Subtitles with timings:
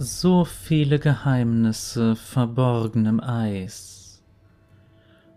[0.00, 4.22] So viele Geheimnisse verborgen im Eis.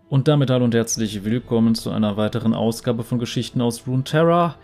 [0.08, 4.54] Und damit hallo und herzlich willkommen zu einer weiteren Ausgabe von Geschichten aus Runeterra.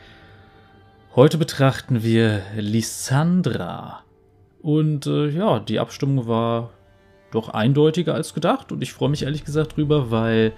[1.16, 4.04] Heute betrachten wir Lissandra.
[4.62, 6.70] Und äh, ja, die Abstimmung war
[7.32, 10.52] doch eindeutiger als gedacht und ich freue mich ehrlich gesagt drüber, weil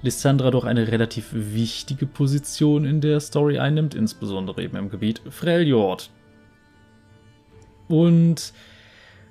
[0.00, 6.08] Lissandra doch eine relativ wichtige Position in der Story einnimmt, insbesondere eben im Gebiet Freljord.
[7.88, 8.54] Und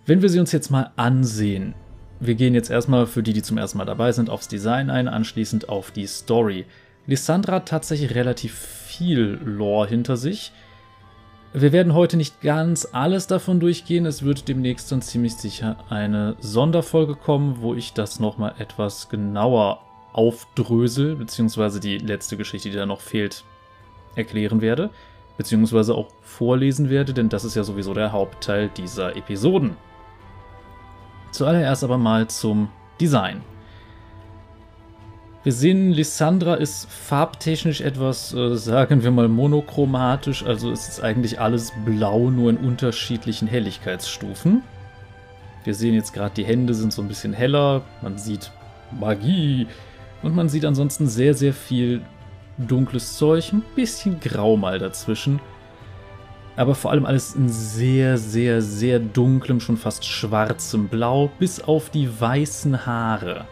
[0.10, 1.76] wenn wir sie uns jetzt mal ansehen,
[2.20, 5.08] wir gehen jetzt erstmal für die, die zum ersten Mal dabei sind, aufs Design ein,
[5.08, 6.66] anschließend auf die Story.
[7.06, 10.52] Lissandra hat tatsächlich relativ viel Lore hinter sich.
[11.54, 14.08] Wir werden heute nicht ganz alles davon durchgehen.
[14.08, 19.80] Es wird demnächst dann ziemlich sicher eine Sonderfolge kommen, wo ich das nochmal etwas genauer
[20.14, 23.44] aufdrösel, beziehungsweise die letzte Geschichte, die da noch fehlt,
[24.16, 24.90] erklären werde,
[25.38, 29.78] beziehungsweise auch vorlesen werde, denn das ist ja sowieso der Hauptteil dieser Episoden.
[31.32, 32.70] Zuallererst aber mal zum
[33.00, 33.42] Design.
[35.44, 41.40] Wir sehen, Lissandra ist farbtechnisch etwas, äh, sagen wir mal, monochromatisch, also es ist eigentlich
[41.40, 44.64] alles blau, nur in unterschiedlichen Helligkeitsstufen.
[45.64, 48.52] Wir sehen jetzt gerade, die Hände sind so ein bisschen heller, man sieht
[49.00, 49.68] Magie.
[50.22, 52.02] Und man sieht ansonsten sehr, sehr viel
[52.58, 55.40] dunkles Zeug, ein bisschen grau mal dazwischen
[56.60, 61.90] aber vor allem alles in sehr, sehr, sehr dunklem, schon fast schwarzem Blau, bis auf
[61.90, 63.46] die weißen Haare.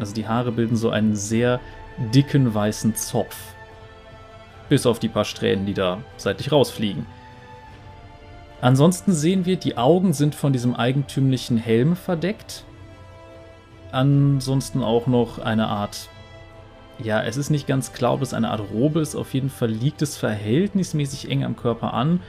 [0.00, 1.60] Also die Haare bilden so einen sehr
[2.12, 3.36] dicken weißen Zopf.
[4.68, 7.06] Bis auf die paar Strähnen, die da seitlich rausfliegen.
[8.60, 12.64] Ansonsten sehen wir, die Augen sind von diesem eigentümlichen Helm verdeckt.
[13.92, 16.08] Ansonsten auch noch eine Art
[17.02, 19.14] ja, es ist nicht ganz klar, ob es eine Art Robe ist.
[19.14, 22.20] Auf jeden Fall liegt es verhältnismäßig eng am Körper an.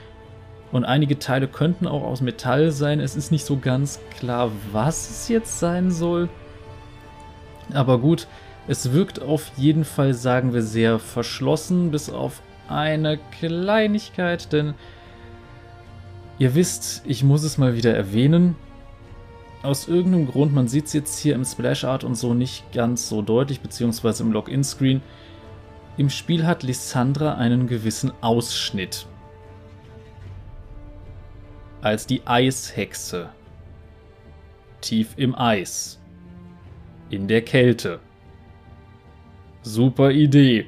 [0.72, 2.98] Und einige Teile könnten auch aus Metall sein.
[2.98, 6.30] Es ist nicht so ganz klar, was es jetzt sein soll.
[7.74, 8.26] Aber gut,
[8.66, 14.74] es wirkt auf jeden Fall, sagen wir, sehr verschlossen, bis auf eine Kleinigkeit, denn
[16.38, 18.56] ihr wisst, ich muss es mal wieder erwähnen.
[19.62, 23.08] Aus irgendeinem Grund, man sieht es jetzt hier im Splash Art und so nicht ganz
[23.08, 25.02] so deutlich, beziehungsweise im Login-Screen.
[25.98, 29.06] Im Spiel hat Lissandra einen gewissen Ausschnitt
[31.82, 33.28] als die Eishexe.
[34.80, 36.00] Tief im Eis.
[37.10, 38.00] In der Kälte.
[39.62, 40.66] Super Idee.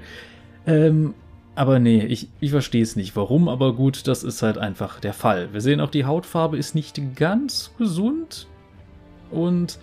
[0.67, 1.15] Ähm,
[1.55, 3.15] aber nee, ich, ich verstehe es nicht.
[3.17, 5.53] Warum, aber gut, das ist halt einfach der Fall.
[5.53, 8.49] Wir sehen auch, die Hautfarbe ist nicht ganz gesund.
[9.31, 9.79] Und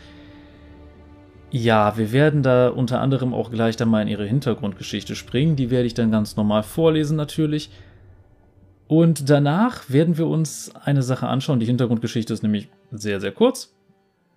[1.50, 5.56] ja, wir werden da unter anderem auch gleich dann mal in ihre Hintergrundgeschichte springen.
[5.56, 7.70] Die werde ich dann ganz normal vorlesen natürlich.
[8.92, 11.62] Und danach werden wir uns eine Sache anschauen.
[11.62, 13.74] Die Hintergrundgeschichte ist nämlich sehr, sehr kurz.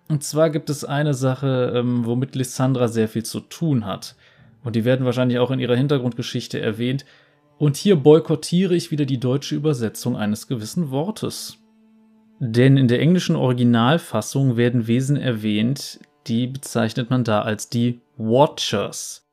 [0.07, 4.15] Und zwar gibt es eine Sache, ähm, womit Lissandra sehr viel zu tun hat.
[4.63, 7.03] Und die werden wahrscheinlich auch in ihrer Hintergrundgeschichte erwähnt.
[7.57, 11.57] Und hier boykottiere ich wieder die deutsche Übersetzung eines gewissen Wortes.
[12.39, 19.27] Denn in der englischen Originalfassung werden Wesen erwähnt, die bezeichnet man da als die Watchers.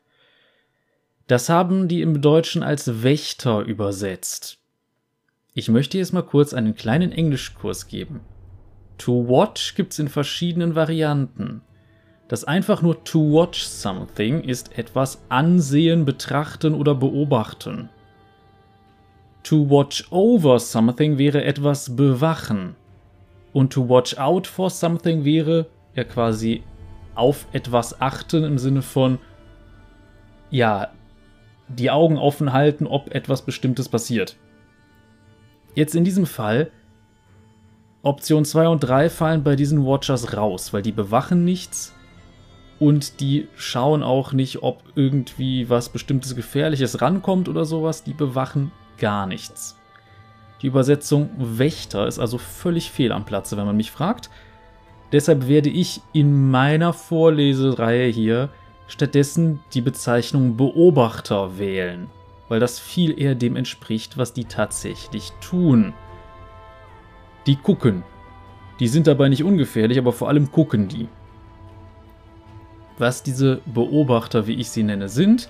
[1.29, 4.59] Das haben die im Deutschen als Wächter übersetzt.
[5.55, 8.21] Ich möchte jetzt mal kurz einen kleinen Englischkurs geben.
[8.97, 11.61] To watch gibt's in verschiedenen Varianten.
[12.29, 17.91] Das einfach nur to watch something ist etwas ansehen, betrachten oder beobachten.
[19.43, 22.75] To watch over something wäre etwas bewachen.
[23.53, 26.63] Und to watch out for something wäre ja quasi
[27.15, 29.19] auf etwas achten im Sinne von,
[30.49, 30.93] ja,
[31.69, 34.39] die Augen offen halten, ob etwas Bestimmtes passiert.
[35.75, 36.71] Jetzt in diesem Fall,
[38.03, 41.95] Option 2 und 3 fallen bei diesen Watchers raus, weil die bewachen nichts
[42.79, 48.03] und die schauen auch nicht, ob irgendwie was bestimmtes Gefährliches rankommt oder sowas.
[48.03, 49.79] Die bewachen gar nichts.
[50.61, 54.31] Die Übersetzung Wächter ist also völlig fehl am Platze, wenn man mich fragt.
[55.13, 58.49] Deshalb werde ich in meiner Vorlesereihe hier
[58.89, 62.11] stattdessen die Bezeichnung Beobachter wählen
[62.53, 65.95] weil das viel eher dem entspricht, was die tatsächlich tun.
[67.47, 68.03] Die gucken.
[68.79, 71.09] Die sind dabei nicht ungefährlich, aber vor allem gucken die.
[72.99, 75.49] Was diese Beobachter, wie ich sie nenne, sind,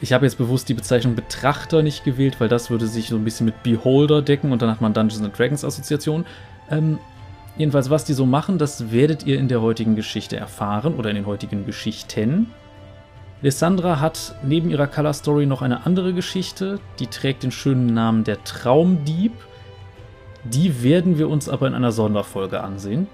[0.00, 3.24] ich habe jetzt bewusst die Bezeichnung Betrachter nicht gewählt, weil das würde sich so ein
[3.24, 6.24] bisschen mit Beholder decken und dann hat man Dungeons and Dragons Assoziation.
[6.70, 6.98] Ähm,
[7.58, 11.16] jedenfalls, was die so machen, das werdet ihr in der heutigen Geschichte erfahren oder in
[11.16, 12.46] den heutigen Geschichten.
[13.42, 18.22] Lissandra hat neben ihrer Color Story noch eine andere Geschichte, die trägt den schönen Namen
[18.22, 19.32] Der Traumdieb.
[20.44, 23.08] Die werden wir uns aber in einer Sonderfolge ansehen.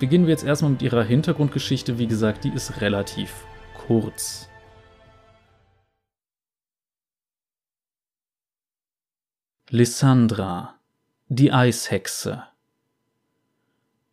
[0.00, 1.98] Beginnen wir jetzt erstmal mit ihrer Hintergrundgeschichte.
[1.98, 3.32] Wie gesagt, die ist relativ
[3.86, 4.48] kurz.
[9.68, 10.74] Lissandra,
[11.28, 12.49] die Eishexe.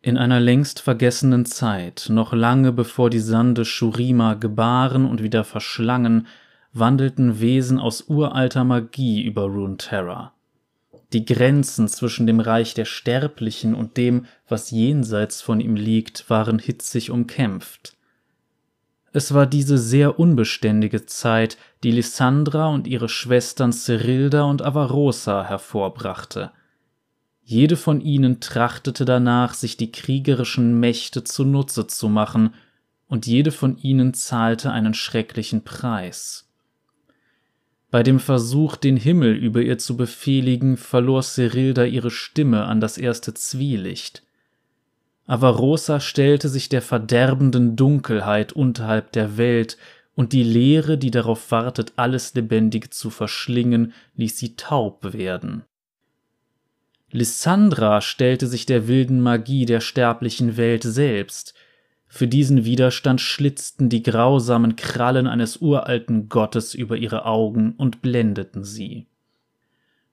[0.08, 6.26] In einer längst vergessenen Zeit, noch lange bevor die Sande Shurima gebaren und wieder verschlangen,
[6.72, 10.32] wandelten Wesen aus uralter Magie über Runeterra.
[11.12, 16.58] Die Grenzen zwischen dem Reich der Sterblichen und dem, was jenseits von ihm liegt, waren
[16.58, 17.94] hitzig umkämpft.
[19.12, 26.50] Es war diese sehr unbeständige Zeit, die Lysandra und ihre Schwestern Cyrilda und Avarosa hervorbrachte.
[27.50, 32.52] Jede von ihnen trachtete danach, sich die kriegerischen Mächte zunutze zu machen,
[33.06, 36.52] und jede von ihnen zahlte einen schrecklichen Preis.
[37.90, 42.98] Bei dem Versuch, den Himmel über ihr zu befehligen, verlor Cyrilda ihre Stimme an das
[42.98, 44.24] erste Zwielicht.
[45.24, 49.78] Avarosa stellte sich der verderbenden Dunkelheit unterhalb der Welt,
[50.14, 55.64] und die Leere, die darauf wartet, alles Lebendige zu verschlingen, ließ sie taub werden.
[57.10, 61.54] Lysandra stellte sich der wilden Magie der sterblichen Welt selbst.
[62.06, 68.64] Für diesen Widerstand schlitzten die grausamen Krallen eines uralten Gottes über ihre Augen und blendeten
[68.64, 69.06] sie.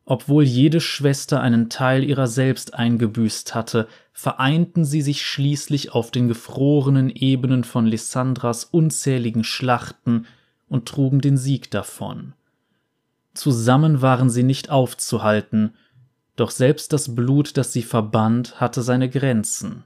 [0.05, 6.27] Obwohl jede Schwester einen Teil ihrer selbst eingebüßt hatte, vereinten sie sich schließlich auf den
[6.27, 10.27] gefrorenen Ebenen von Lissandras unzähligen Schlachten
[10.69, 12.33] und trugen den Sieg davon.
[13.33, 15.73] Zusammen waren sie nicht aufzuhalten,
[16.35, 19.83] doch selbst das Blut, das sie verband, hatte seine Grenzen.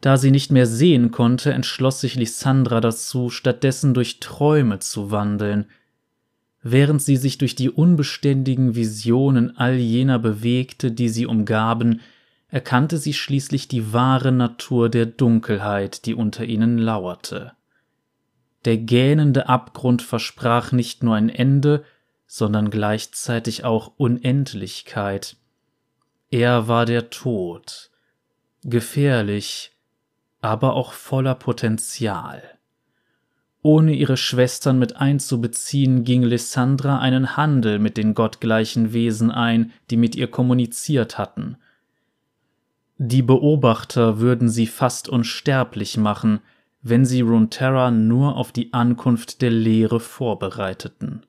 [0.00, 5.66] Da sie nicht mehr sehen konnte, entschloss sich Lissandra dazu, stattdessen durch Träume zu wandeln,
[6.62, 12.00] während sie sich durch die unbeständigen Visionen all jener bewegte, die sie umgaben,
[12.48, 17.52] erkannte sie schließlich die wahre Natur der Dunkelheit, die unter ihnen lauerte.
[18.64, 21.84] Der gähnende Abgrund versprach nicht nur ein Ende,
[22.34, 25.36] sondern gleichzeitig auch Unendlichkeit.
[26.30, 27.90] Er war der Tod,
[28.64, 29.72] gefährlich,
[30.40, 32.42] aber auch voller Potenzial.
[33.60, 39.98] Ohne ihre Schwestern mit einzubeziehen, ging Lissandra einen Handel mit den gottgleichen Wesen ein, die
[39.98, 41.58] mit ihr kommuniziert hatten.
[42.96, 46.40] Die Beobachter würden sie fast unsterblich machen,
[46.80, 51.26] wenn sie Runeterra nur auf die Ankunft der Lehre vorbereiteten.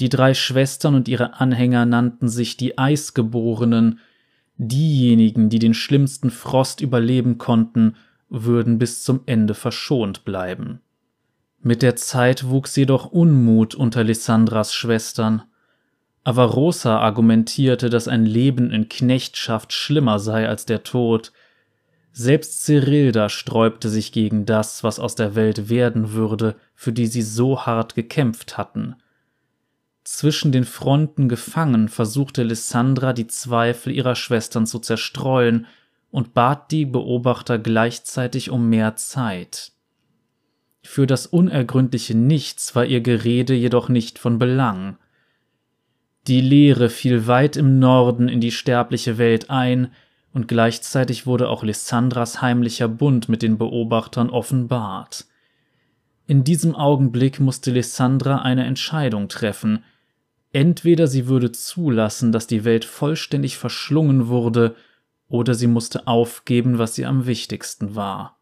[0.00, 4.00] Die drei Schwestern und ihre Anhänger nannten sich die Eisgeborenen,
[4.58, 7.96] diejenigen, die den schlimmsten Frost überleben konnten,
[8.28, 10.80] würden bis zum Ende verschont bleiben.
[11.60, 15.42] Mit der Zeit wuchs jedoch Unmut unter Lissandras Schwestern.
[16.24, 21.32] Avarosa argumentierte, dass ein Leben in Knechtschaft schlimmer sei als der Tod.
[22.12, 27.22] Selbst Cyrilda sträubte sich gegen das, was aus der Welt werden würde, für die sie
[27.22, 28.96] so hart gekämpft hatten.
[30.06, 35.66] Zwischen den Fronten gefangen versuchte Lissandra die Zweifel ihrer Schwestern zu zerstreuen
[36.12, 39.72] und bat die Beobachter gleichzeitig um mehr Zeit.
[40.84, 44.96] Für das unergründliche Nichts war ihr Gerede jedoch nicht von Belang.
[46.28, 49.92] Die Lehre fiel weit im Norden in die sterbliche Welt ein,
[50.32, 55.26] und gleichzeitig wurde auch Lissandras heimlicher Bund mit den Beobachtern offenbart.
[56.28, 59.82] In diesem Augenblick musste Lissandra eine Entscheidung treffen.
[60.56, 64.74] Entweder sie würde zulassen, dass die Welt vollständig verschlungen wurde,
[65.28, 68.38] oder sie musste aufgeben, was ihr am wichtigsten war.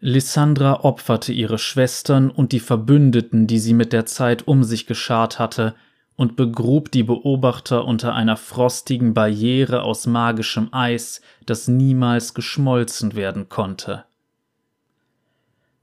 [0.00, 5.38] Lissandra opferte ihre Schwestern und die Verbündeten, die sie mit der Zeit um sich geschart
[5.38, 5.76] hatte,
[6.16, 13.48] und begrub die Beobachter unter einer frostigen Barriere aus magischem Eis, das niemals geschmolzen werden
[13.48, 14.04] konnte.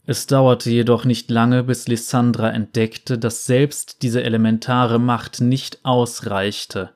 [0.08, 6.92] Es dauerte jedoch nicht lange, bis Lissandra entdeckte, dass selbst diese elementare Macht nicht ausreichte.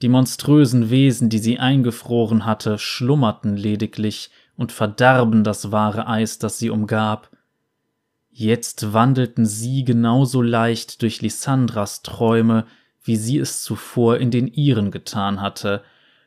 [0.00, 6.58] Die monströsen Wesen, die sie eingefroren hatte, schlummerten lediglich, und verdarben das wahre Eis, das
[6.58, 7.30] sie umgab.
[8.30, 12.64] Jetzt wandelten sie genauso leicht durch Lissandras Träume,
[13.02, 15.82] wie sie es zuvor in den ihren getan hatte,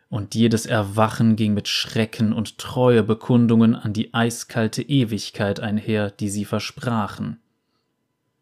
[0.09, 6.45] und jedes Erwachen ging mit Schrecken und Treuebekundungen an die eiskalte Ewigkeit einher, die sie
[6.45, 7.39] versprachen.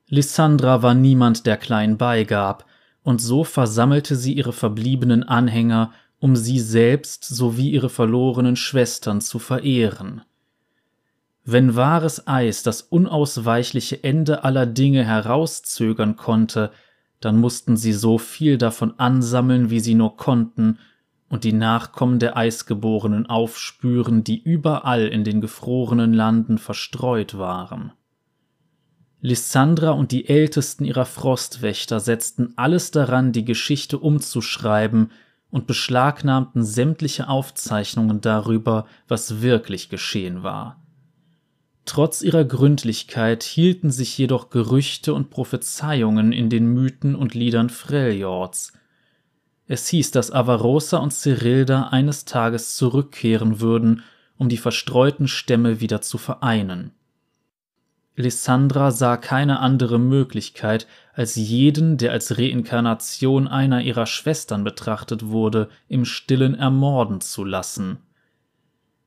[0.07, 2.65] Lissandra war niemand, der klein beigab,
[3.01, 9.39] und so versammelte sie ihre verbliebenen Anhänger um sie selbst sowie ihre verlorenen Schwestern zu
[9.39, 10.21] verehren.
[11.43, 16.71] Wenn wahres Eis das unausweichliche Ende aller Dinge herauszögern konnte,
[17.19, 20.79] dann mussten sie so viel davon ansammeln, wie sie nur konnten,
[21.29, 27.91] und die Nachkommen der Eisgeborenen aufspüren, die überall in den gefrorenen Landen verstreut waren.
[29.21, 35.11] Lysandra und die Ältesten ihrer Frostwächter setzten alles daran, die Geschichte umzuschreiben
[35.49, 40.81] und beschlagnahmten sämtliche Aufzeichnungen darüber, was wirklich geschehen war.
[41.85, 48.73] Trotz ihrer Gründlichkeit hielten sich jedoch Gerüchte und Prophezeiungen in den Mythen und Liedern Freljords.
[49.67, 54.03] Es hieß, dass Avarosa und Cyrilda eines Tages zurückkehren würden,
[54.37, 56.91] um die verstreuten Stämme wieder zu vereinen.
[58.17, 65.69] Lysandra sah keine andere Möglichkeit, als jeden, der als Reinkarnation einer ihrer Schwestern betrachtet wurde,
[65.89, 67.97] im stillen ermorden zu lassen.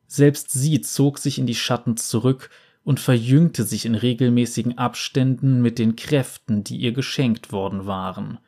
[0.06, 2.50] Selbst sie zog sich in die Schatten zurück
[2.84, 8.38] und verjüngte sich in regelmäßigen Abständen mit den Kräften, die ihr geschenkt worden waren.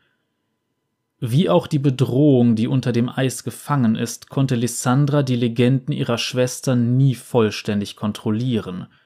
[1.21, 6.19] Wie auch die Bedrohung, die unter dem Eis gefangen ist, konnte Lysandra die Legenden ihrer
[6.19, 8.87] Schwestern nie vollständig kontrollieren–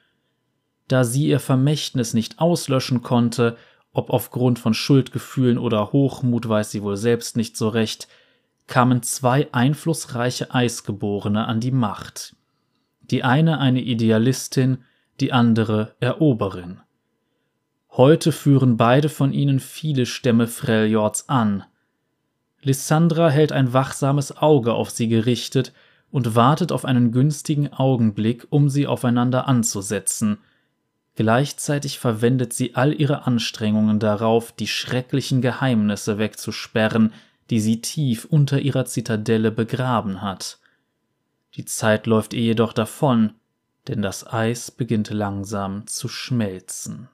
[0.87, 3.57] da sie ihr Vermächtnis nicht auslöschen konnte,
[3.91, 8.07] ob aufgrund von Schuldgefühlen oder Hochmut weiß sie wohl selbst nicht so recht,
[8.67, 12.35] kamen zwei einflussreiche Eisgeborene an die Macht.
[13.01, 14.79] Die eine eine Idealistin,
[15.19, 16.81] die andere Eroberin.
[17.91, 21.63] Heute führen beide von ihnen viele Stämme Freljords an.
[22.65, 25.71] Lissandra hält ein wachsames Auge auf sie gerichtet
[26.11, 30.39] und wartet auf einen günstigen Augenblick, um sie aufeinander anzusetzen–
[31.15, 37.13] Gleichzeitig verwendet sie all ihre Anstrengungen darauf, die schrecklichen Geheimnisse wegzusperren,
[37.49, 40.59] die sie tief unter ihrer Zitadelle begraben hat.
[41.55, 43.33] Die Zeit läuft ihr jedoch davon,
[43.87, 47.07] denn das Eis beginnt langsam zu schmelzen.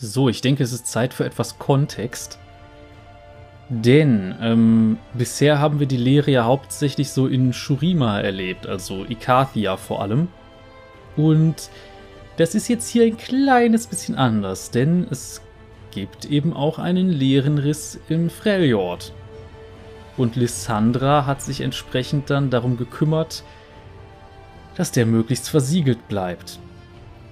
[0.00, 2.38] So, ich denke, es ist Zeit für etwas Kontext.
[3.68, 9.76] Denn ähm, bisher haben wir die Lehre ja hauptsächlich so in Shurima erlebt, also Ikathia
[9.76, 10.28] vor allem.
[11.16, 11.68] Und
[12.36, 15.42] das ist jetzt hier ein kleines bisschen anders, denn es
[15.90, 19.12] gibt eben auch einen leeren Riss im Freljord.
[20.16, 23.42] Und Lissandra hat sich entsprechend dann darum gekümmert,
[24.76, 26.60] dass der möglichst versiegelt bleibt.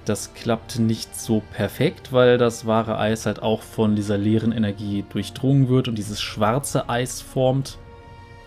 [0.07, 5.05] Das klappt nicht so perfekt, weil das wahre Eis halt auch von dieser leeren Energie
[5.09, 7.77] durchdrungen wird und dieses schwarze Eis formt.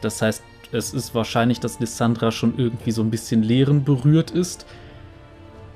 [0.01, 4.66] Das heißt, es ist wahrscheinlich, dass Lissandra schon irgendwie so ein bisschen Leeren berührt ist.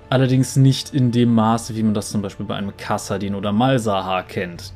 [0.09, 4.23] Allerdings nicht in dem Maße, wie man das zum Beispiel bei einem Kassadin oder Malsahar
[4.23, 4.71] kennt.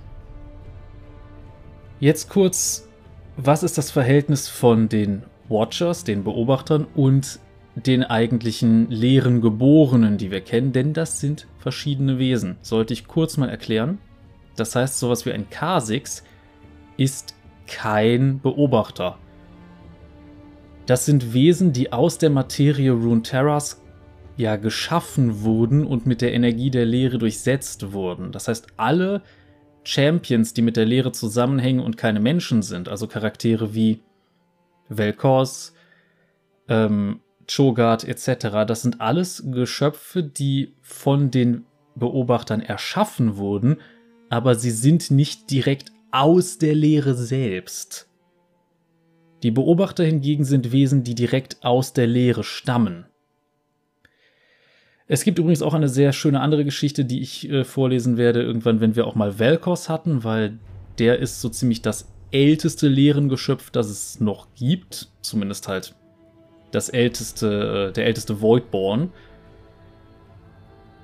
[2.02, 2.86] Jetzt kurz,
[3.38, 7.40] was ist das Verhältnis von den Watchers, den Beobachtern und
[7.86, 12.58] den eigentlichen leeren Geborenen, die wir kennen, denn das sind verschiedene Wesen.
[12.62, 14.00] Sollte ich kurz mal erklären.
[14.56, 16.24] Das heißt, sowas wie ein K6
[16.98, 17.36] ist
[17.68, 19.20] kein Beobachter.
[20.88, 23.84] Das sind Wesen, die aus der Materie Runeterras
[24.38, 28.32] ja geschaffen wurden und mit der Energie der Leere durchsetzt wurden.
[28.32, 29.22] Das heißt, alle
[29.84, 34.02] Champions, die mit der Leere zusammenhängen und keine Menschen sind, also Charaktere wie
[34.90, 35.74] Velkos,
[36.70, 37.20] ähm,
[37.50, 43.78] Cho'Gath etc., das sind alles Geschöpfe, die von den Beobachtern erschaffen wurden,
[44.30, 48.10] aber sie sind nicht direkt aus der Lehre selbst.
[49.44, 53.06] Die Beobachter hingegen sind Wesen, die direkt aus der Lehre stammen.
[55.08, 58.82] Es gibt übrigens auch eine sehr schöne andere Geschichte, die ich äh, vorlesen werde, irgendwann,
[58.82, 60.60] wenn wir auch mal Velkos hatten, weil
[61.00, 65.10] der ist so ziemlich das älteste Leerengeschöpf, das es noch gibt.
[65.22, 65.96] Zumindest halt
[66.72, 69.12] das älteste, der älteste Voidborn.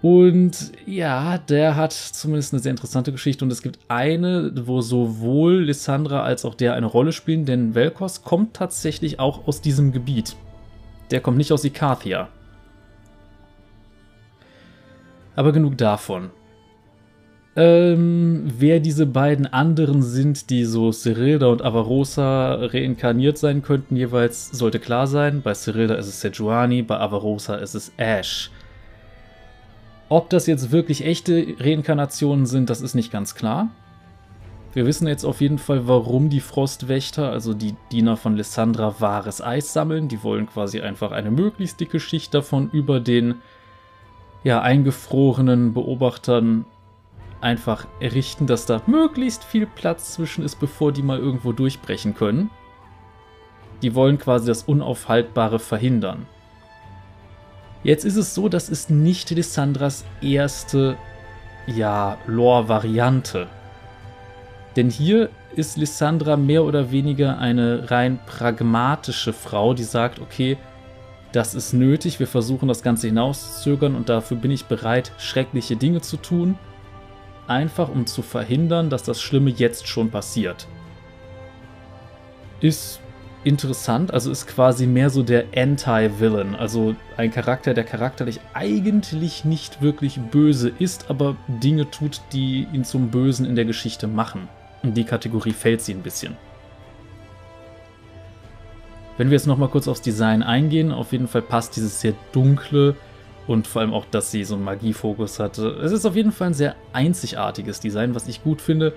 [0.01, 3.45] Und ja, der hat zumindest eine sehr interessante Geschichte.
[3.45, 8.21] Und es gibt eine, wo sowohl Lissandra als auch der eine Rolle spielen, denn Velkos
[8.21, 10.35] kommt tatsächlich auch aus diesem Gebiet.
[11.09, 12.27] Der kommt nicht aus Ikathia.
[15.35, 16.31] Aber genug davon.
[17.55, 24.49] Ähm, wer diese beiden anderen sind, die so Cyrilda und Avarosa reinkarniert sein könnten, jeweils
[24.49, 25.41] sollte klar sein.
[25.43, 28.49] Bei Cyrilda ist es Sejuani, bei Avarosa ist es Ash.
[30.09, 33.69] Ob das jetzt wirklich echte Reinkarnationen sind, das ist nicht ganz klar.
[34.73, 39.39] Wir wissen jetzt auf jeden Fall, warum die Frostwächter, also die Diener von Lissandra, wahres
[39.41, 40.07] Eis sammeln.
[40.07, 43.35] Die wollen quasi einfach eine möglichst dicke Schicht davon über den
[44.43, 46.65] ja, eingefrorenen Beobachtern
[47.43, 52.49] einfach errichten, dass da möglichst viel Platz zwischen ist, bevor die mal irgendwo durchbrechen können.
[53.81, 56.25] Die wollen quasi das Unaufhaltbare verhindern.
[57.83, 60.97] Jetzt ist es so, das ist nicht Lissandras erste
[61.67, 63.47] ja, Lore-Variante.
[64.75, 70.57] Denn hier ist Lissandra mehr oder weniger eine rein pragmatische Frau, die sagt, okay,
[71.31, 76.01] das ist nötig, wir versuchen das Ganze hinauszuzögern und dafür bin ich bereit, schreckliche Dinge
[76.01, 76.57] zu tun,
[77.47, 80.67] einfach um zu verhindern, dass das Schlimme jetzt schon passiert.
[82.61, 82.99] Ist
[83.43, 89.81] interessant, also ist quasi mehr so der Anti-Villain, also ein Charakter, der charakterlich eigentlich nicht
[89.81, 94.47] wirklich böse ist, aber Dinge tut, die ihn zum Bösen in der Geschichte machen.
[94.81, 96.37] In die Kategorie fällt sie ein bisschen.
[99.17, 102.95] Wenn wir jetzt nochmal kurz aufs Design eingehen, auf jeden Fall passt dieses sehr dunkle
[103.47, 105.69] und vor allem auch, dass sie so einen Magiefokus hatte.
[105.83, 108.93] Es ist auf jeden Fall ein sehr einzigartiges Design, was ich gut finde.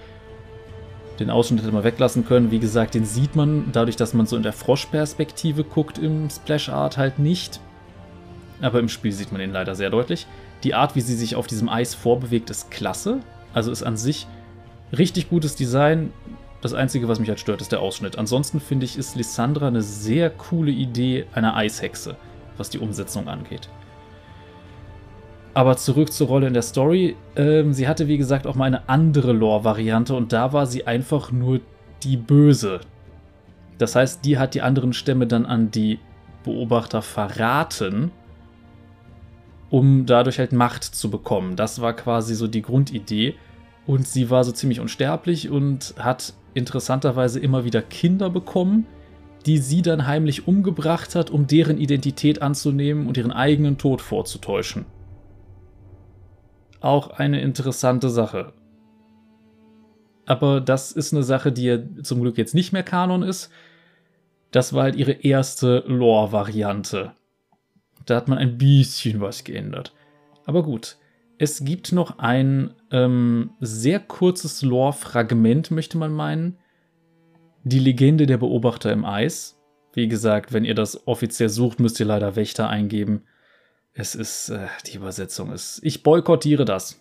[1.18, 2.50] Den Ausschnitt hätte man weglassen können.
[2.50, 6.68] Wie gesagt, den sieht man dadurch, dass man so in der Froschperspektive guckt im Splash
[6.68, 7.60] Art halt nicht.
[8.60, 10.26] Aber im Spiel sieht man ihn leider sehr deutlich.
[10.62, 13.20] Die Art, wie sie sich auf diesem Eis vorbewegt, ist klasse.
[13.54, 14.26] Also ist an sich
[14.96, 16.12] Richtig gutes Design.
[16.60, 18.18] Das Einzige, was mich halt stört, ist der Ausschnitt.
[18.18, 22.16] Ansonsten finde ich, ist Lissandra eine sehr coole Idee einer Eishexe,
[22.56, 23.68] was die Umsetzung angeht.
[25.56, 27.16] Aber zurück zur Rolle in der Story.
[27.34, 31.32] Ähm, sie hatte, wie gesagt, auch mal eine andere Lore-Variante und da war sie einfach
[31.32, 31.60] nur
[32.02, 32.80] die Böse.
[33.78, 35.98] Das heißt, die hat die anderen Stämme dann an die
[36.44, 38.10] Beobachter verraten,
[39.70, 41.56] um dadurch halt Macht zu bekommen.
[41.56, 43.34] Das war quasi so die Grundidee.
[43.86, 48.86] Und sie war so ziemlich unsterblich und hat interessanterweise immer wieder Kinder bekommen,
[49.46, 54.84] die sie dann heimlich umgebracht hat, um deren Identität anzunehmen und ihren eigenen Tod vorzutäuschen.
[56.80, 58.52] Auch eine interessante Sache.
[60.26, 63.50] Aber das ist eine Sache, die ja zum Glück jetzt nicht mehr Kanon ist.
[64.50, 67.12] Das war halt ihre erste Lore-Variante.
[68.04, 69.94] Da hat man ein bisschen was geändert.
[70.44, 70.98] Aber gut.
[71.38, 76.56] Es gibt noch ein ähm, sehr kurzes Lore-Fragment, möchte man meinen.
[77.62, 79.60] Die Legende der Beobachter im Eis.
[79.92, 83.24] Wie gesagt, wenn ihr das offiziell sucht, müsst ihr leider Wächter eingeben.
[83.98, 87.00] Es ist, äh, die Übersetzung ist, ich boykottiere das.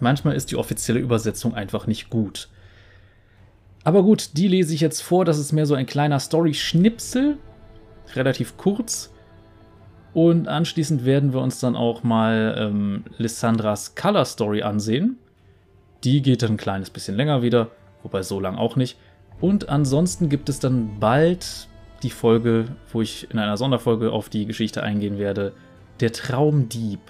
[0.00, 2.48] Manchmal ist die offizielle Übersetzung einfach nicht gut.
[3.84, 5.26] Aber gut, die lese ich jetzt vor.
[5.26, 7.36] Das ist mehr so ein kleiner Story-Schnipsel.
[8.14, 9.12] Relativ kurz.
[10.14, 15.18] Und anschließend werden wir uns dann auch mal ähm, Lissandras Color Story ansehen.
[16.04, 17.70] Die geht dann ein kleines bisschen länger wieder,
[18.02, 18.96] wobei so lang auch nicht.
[19.40, 21.68] Und ansonsten gibt es dann bald
[22.04, 25.54] die Folge, wo ich in einer Sonderfolge auf die Geschichte eingehen werde,
[26.00, 27.00] der Traumdieb.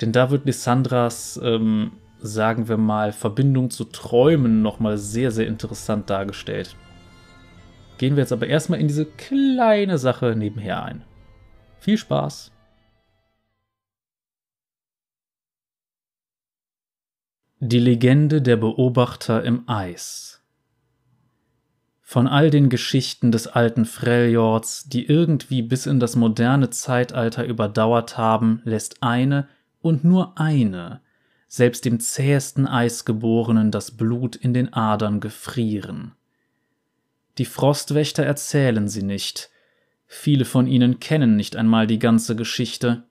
[0.00, 6.08] Denn da wird Lissandras, ähm, sagen wir mal, Verbindung zu Träumen nochmal sehr, sehr interessant
[6.08, 6.76] dargestellt.
[7.98, 11.04] Gehen wir jetzt aber erstmal in diese kleine Sache nebenher ein.
[11.80, 12.50] Viel Spaß!
[17.60, 20.33] Die Legende der Beobachter im Eis
[22.14, 28.16] Von all den Geschichten des alten Freljords, die irgendwie bis in das moderne Zeitalter überdauert
[28.16, 29.48] haben, lässt eine
[29.80, 31.00] und nur eine,
[31.48, 36.12] selbst dem zähesten Eisgeborenen, das Blut in den Adern gefrieren.
[37.38, 39.50] Die Frostwächter erzählen sie nicht,
[40.06, 43.02] Viele von ihnen kennen nicht einmal die ganze Geschichte.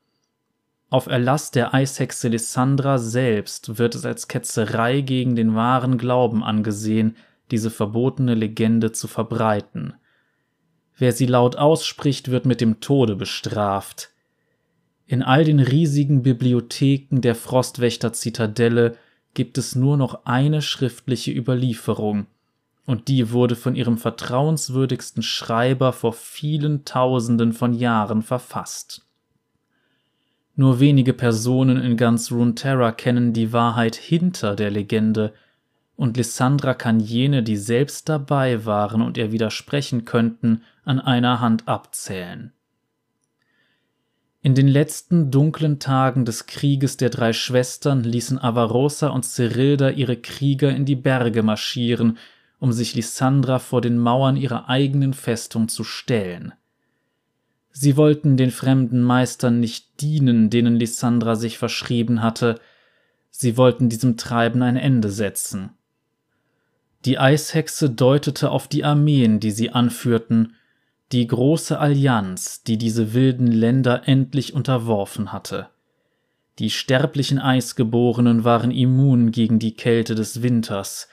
[0.89, 7.17] Auf Erlass der Eishexe Lissandra selbst wird es als Ketzerei gegen den wahren Glauben angesehen,
[7.51, 9.93] diese verbotene Legende zu verbreiten.
[10.97, 14.09] Wer sie laut ausspricht, wird mit dem Tode bestraft.
[15.05, 18.97] In all den riesigen Bibliotheken der Frostwächter Zitadelle
[19.33, 22.27] gibt es nur noch eine schriftliche Überlieferung,
[22.85, 29.05] und die wurde von ihrem vertrauenswürdigsten Schreiber vor vielen Tausenden von Jahren verfasst.
[30.55, 35.33] Nur wenige Personen in ganz Runeterra kennen die Wahrheit hinter der Legende,
[35.95, 41.67] und Lissandra kann jene, die selbst dabei waren und ihr widersprechen könnten, an einer Hand
[41.67, 42.51] abzählen.
[44.41, 50.17] In den letzten dunklen Tagen des Krieges der drei Schwestern ließen Avarosa und Cerilda ihre
[50.17, 52.17] Krieger in die Berge marschieren
[52.63, 56.53] um sich Lysandra vor den Mauern ihrer eigenen Festung zu stellen.
[57.73, 62.61] Sie wollten den fremden Meistern nicht dienen, denen Lysandra sich verschrieben hatte,
[63.31, 65.71] sie wollten diesem Treiben ein Ende setzen.
[67.05, 70.55] Die Eishexe deutete auf die Armeen, die sie anführten,
[71.11, 75.69] die große Allianz, die diese wilden Länder endlich unterworfen hatte.
[76.59, 81.07] Die sterblichen Eisgeborenen waren immun gegen die Kälte des Winters,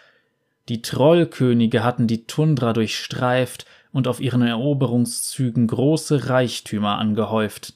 [0.71, 7.75] die Trollkönige hatten die Tundra durchstreift und auf ihren Eroberungszügen große Reichtümer angehäuft.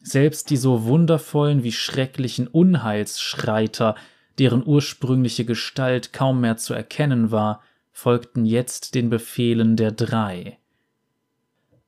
[0.00, 3.96] Selbst die so wundervollen wie schrecklichen Unheilsschreiter,
[4.38, 7.62] deren ursprüngliche Gestalt kaum mehr zu erkennen war,
[7.92, 10.58] folgten jetzt den Befehlen der drei.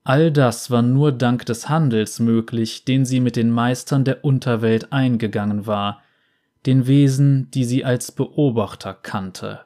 [0.05, 4.93] All das war nur dank des Handels möglich, den sie mit den Meistern der Unterwelt
[4.93, 6.03] eingegangen war,
[6.67, 9.61] den Wesen, die sie als Beobachter kannte.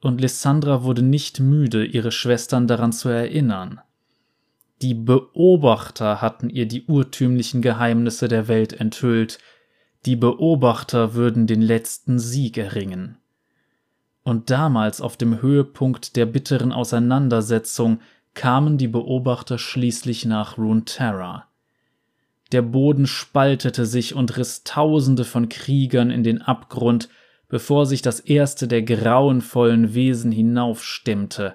[0.00, 3.80] Und Lissandra wurde nicht müde, ihre Schwestern daran zu erinnern.
[4.82, 9.38] Die Beobachter hatten ihr die urtümlichen Geheimnisse der Welt enthüllt,
[10.04, 13.18] die Beobachter würden den letzten Sieg erringen.
[14.24, 18.00] Und damals auf dem Höhepunkt der bitteren Auseinandersetzung
[18.34, 21.46] kamen die Beobachter schließlich nach Runeterra.
[22.52, 27.08] Der Boden spaltete sich und riss Tausende von Kriegern in den Abgrund,
[27.48, 31.54] bevor sich das erste der grauenvollen Wesen hinaufstemmte.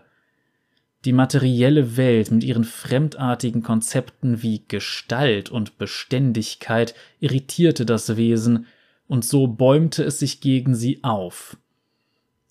[1.08, 8.66] Die materielle Welt mit ihren fremdartigen Konzepten wie Gestalt und Beständigkeit irritierte das Wesen,
[9.08, 11.56] und so bäumte es sich gegen sie auf.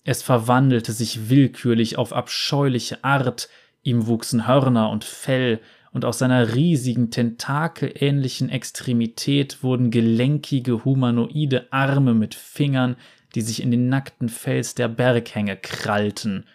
[0.03, 3.47] Es verwandelte sich willkürlich auf abscheuliche Art,
[3.83, 5.59] ihm wuchsen Hörner und Fell,
[5.91, 12.95] und aus seiner riesigen, tentakelähnlichen Extremität wurden gelenkige humanoide Arme mit Fingern,
[13.35, 16.45] die sich in den nackten Fels der Berghänge krallten.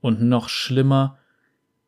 [0.00, 1.17] Und noch schlimmer,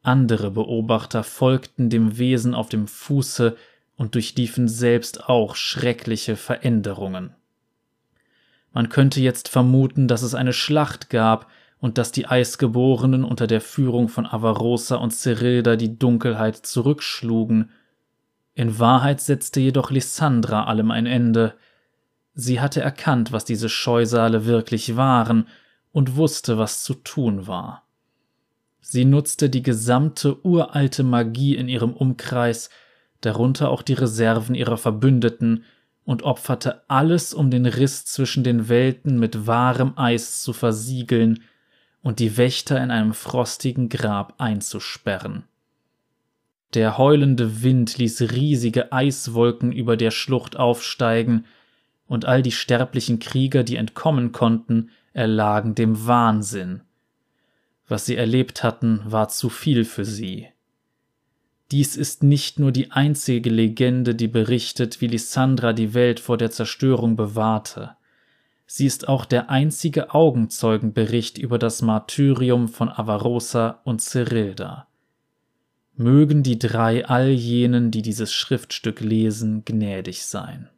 [0.02, 3.56] andere Beobachter folgten dem Wesen auf dem Fuße
[3.96, 7.34] und durchliefen selbst auch schreckliche Veränderungen.
[8.72, 13.60] Man könnte jetzt vermuten, dass es eine Schlacht gab und dass die Eisgeborenen unter der
[13.60, 17.70] Führung von Avarosa und Cerilda die Dunkelheit zurückschlugen.
[18.54, 21.54] In Wahrheit setzte jedoch Lissandra allem ein Ende.
[22.34, 25.46] Sie hatte erkannt, was diese Scheusale wirklich waren
[25.92, 27.84] und wusste, was zu tun war.
[28.80, 32.70] Sie nutzte die gesamte uralte Magie in ihrem Umkreis,
[33.20, 35.64] darunter auch die Reserven ihrer Verbündeten,
[36.04, 41.42] und opferte alles, um den Riss zwischen den Welten mit wahrem Eis zu versiegeln
[42.02, 45.44] und die Wächter in einem frostigen Grab einzusperren.
[46.74, 51.44] Der heulende Wind ließ riesige Eiswolken über der Schlucht aufsteigen,
[52.06, 56.80] und all die sterblichen Krieger, die entkommen konnten, erlagen dem Wahnsinn.
[57.90, 60.46] Was sie erlebt hatten, war zu viel für sie.
[61.72, 66.52] Dies ist nicht nur die einzige Legende, die berichtet, wie Lysandra die Welt vor der
[66.52, 67.96] Zerstörung bewahrte.
[68.64, 74.86] Sie ist auch der einzige Augenzeugenbericht über das Martyrium von Avarosa und Cerilda.
[75.96, 80.68] Mögen die drei all jenen, die dieses Schriftstück lesen, gnädig sein.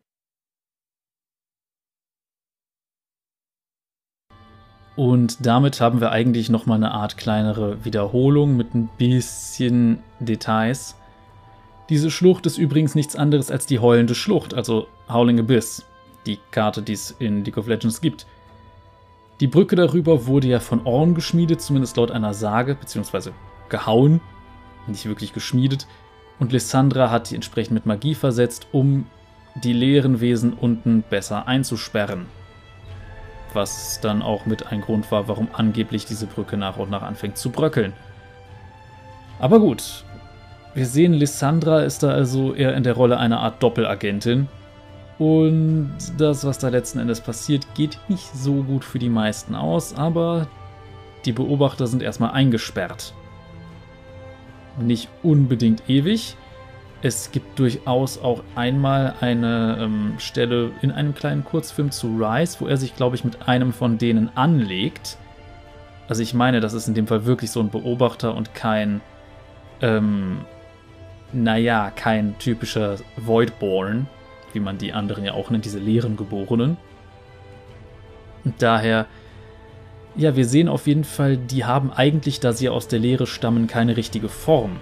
[4.94, 10.96] Und damit haben wir eigentlich nochmal eine Art kleinere Wiederholung mit ein bisschen Details.
[11.88, 15.84] Diese Schlucht ist übrigens nichts anderes als die heulende Schlucht, also Howling Abyss,
[16.26, 18.26] die Karte, die es in League of Legends gibt.
[19.40, 23.32] Die Brücke darüber wurde ja von Orn geschmiedet, zumindest laut einer Sage, beziehungsweise
[23.70, 24.20] gehauen,
[24.86, 25.86] nicht wirklich geschmiedet.
[26.38, 29.06] Und Lissandra hat die entsprechend mit Magie versetzt, um
[29.54, 32.26] die leeren Wesen unten besser einzusperren
[33.54, 37.36] was dann auch mit ein Grund war, warum angeblich diese Brücke nach und nach anfängt
[37.36, 37.92] zu bröckeln.
[39.38, 40.04] Aber gut,
[40.74, 44.48] wir sehen, Lissandra ist da also eher in der Rolle einer Art Doppelagentin.
[45.18, 49.94] Und das, was da letzten Endes passiert, geht nicht so gut für die meisten aus,
[49.94, 50.46] aber
[51.24, 53.14] die Beobachter sind erstmal eingesperrt.
[54.80, 56.36] Nicht unbedingt ewig,
[57.02, 62.68] es gibt durchaus auch einmal eine ähm, Stelle in einem kleinen Kurzfilm zu Rice, wo
[62.68, 65.18] er sich, glaube ich, mit einem von denen anlegt.
[66.08, 69.00] Also ich meine, das ist in dem Fall wirklich so ein Beobachter und kein,
[69.80, 70.44] ähm,
[71.32, 74.06] naja, kein typischer Voidborn,
[74.52, 76.76] wie man die anderen ja auch nennt, diese leeren Geborenen.
[78.44, 79.06] Und daher,
[80.14, 83.66] ja, wir sehen auf jeden Fall, die haben eigentlich, da sie aus der Leere stammen,
[83.66, 84.76] keine richtige Form.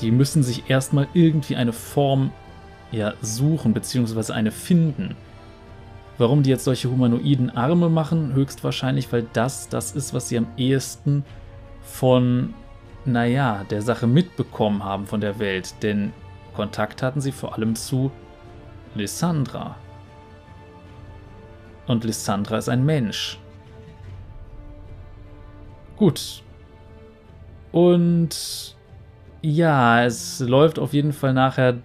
[0.00, 2.30] Die müssen sich erstmal irgendwie eine Form
[2.92, 5.16] ja, suchen, beziehungsweise eine finden.
[6.18, 8.34] Warum die jetzt solche humanoiden Arme machen?
[8.34, 11.24] Höchstwahrscheinlich, weil das das ist, was sie am ehesten
[11.82, 12.54] von,
[13.04, 15.74] naja, der Sache mitbekommen haben von der Welt.
[15.82, 16.12] Denn
[16.54, 18.10] Kontakt hatten sie vor allem zu
[18.94, 19.76] Lissandra.
[21.86, 23.38] Und Lissandra ist ein Mensch.
[25.96, 26.42] Gut.
[27.72, 28.76] Und
[29.42, 31.78] ja, es läuft auf jeden Fall nachher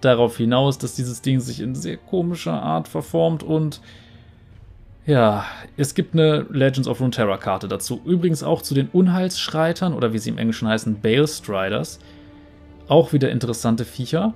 [0.00, 3.80] darauf hinaus, dass dieses Ding sich in sehr komischer Art verformt und
[5.06, 5.44] ja,
[5.76, 8.00] es gibt eine Legends of Runeterra Karte dazu.
[8.04, 12.00] Übrigens auch zu den Unheilsschreitern oder wie sie im Englischen heißen, Bale Striders.
[12.88, 14.34] Auch wieder interessante Viecher.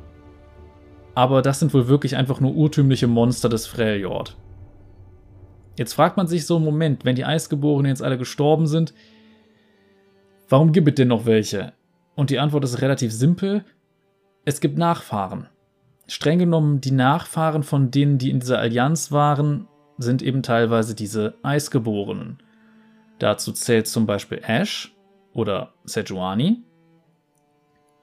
[1.14, 4.36] aber das sind wohl wirklich einfach nur urtümliche Monster des Freljord.
[5.76, 8.94] Jetzt fragt man sich so einen Moment, wenn die Eisgeborenen jetzt alle gestorben sind,
[10.48, 11.72] warum gibt es denn noch welche?
[12.20, 13.64] Und die Antwort ist relativ simpel.
[14.44, 15.48] Es gibt Nachfahren.
[16.06, 21.38] Streng genommen, die Nachfahren von denen, die in dieser Allianz waren, sind eben teilweise diese
[21.42, 22.42] Eisgeborenen.
[23.18, 24.94] Dazu zählt zum Beispiel Ash
[25.32, 26.62] oder Sejuani,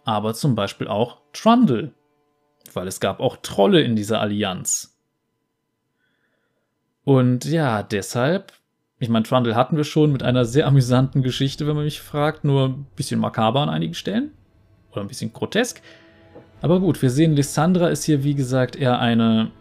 [0.03, 1.93] aber zum Beispiel auch Trundle,
[2.73, 4.97] weil es gab auch Trolle in dieser Allianz.
[7.03, 8.51] Und ja, deshalb,
[8.99, 12.43] ich meine, Trundle hatten wir schon mit einer sehr amüsanten Geschichte, wenn man mich fragt,
[12.43, 14.31] nur ein bisschen makaber an einigen Stellen
[14.91, 15.81] oder ein bisschen grotesk.
[16.61, 19.51] Aber gut, wir sehen, Lissandra ist hier, wie gesagt, eher eine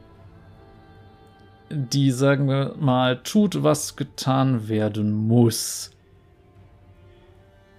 [1.71, 5.91] die, sagen wir mal, tut, was getan werden muss.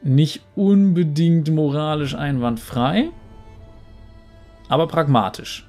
[0.03, 3.09] Nicht unbedingt moralisch einwandfrei,
[4.67, 5.67] aber pragmatisch.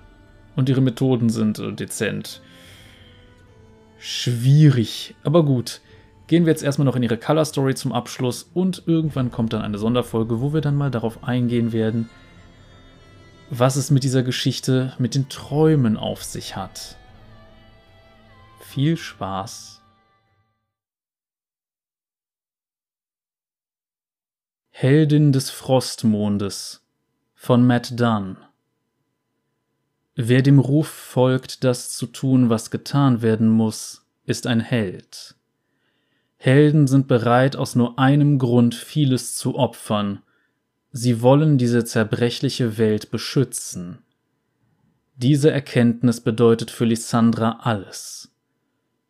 [0.57, 2.43] Und ihre Methoden sind äh, dezent.
[3.99, 5.81] Schwierig, aber gut.
[6.27, 9.63] Gehen wir jetzt erstmal noch in ihre Color Story zum Abschluss und irgendwann kommt dann
[9.63, 12.11] eine Sonderfolge, wo wir dann mal darauf eingehen werden,
[13.51, 16.99] was es mit dieser Geschichte mit den Träumen auf sich hat
[18.69, 19.83] viel Spaß.
[24.71, 26.87] Heldin des Frostmondes
[27.35, 28.37] von Matt Dunn
[30.21, 35.37] Wer dem Ruf folgt, das zu tun, was getan werden muss, ist ein Held.
[36.39, 40.19] Helden sind bereit, aus nur einem Grund vieles zu opfern.
[40.91, 43.99] Sie wollen diese zerbrechliche Welt beschützen.
[45.15, 48.35] Diese Erkenntnis bedeutet für Lissandra alles.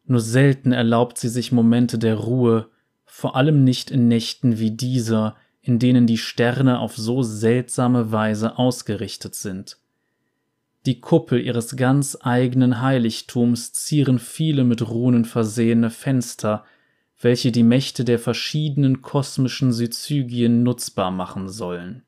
[0.05, 2.69] Nur selten erlaubt sie sich Momente der Ruhe,
[3.07, 8.59] vor allem nicht in Nächten wie dieser, in denen die Sterne auf so seltsame Weise
[8.59, 9.79] ausgerichtet sind.
[10.89, 16.65] Die Kuppel ihres ganz eigenen Heiligtums zieren viele mit Runen versehene Fenster,
[17.21, 22.05] welche die Mächte der verschiedenen kosmischen Syzygien nutzbar machen sollen.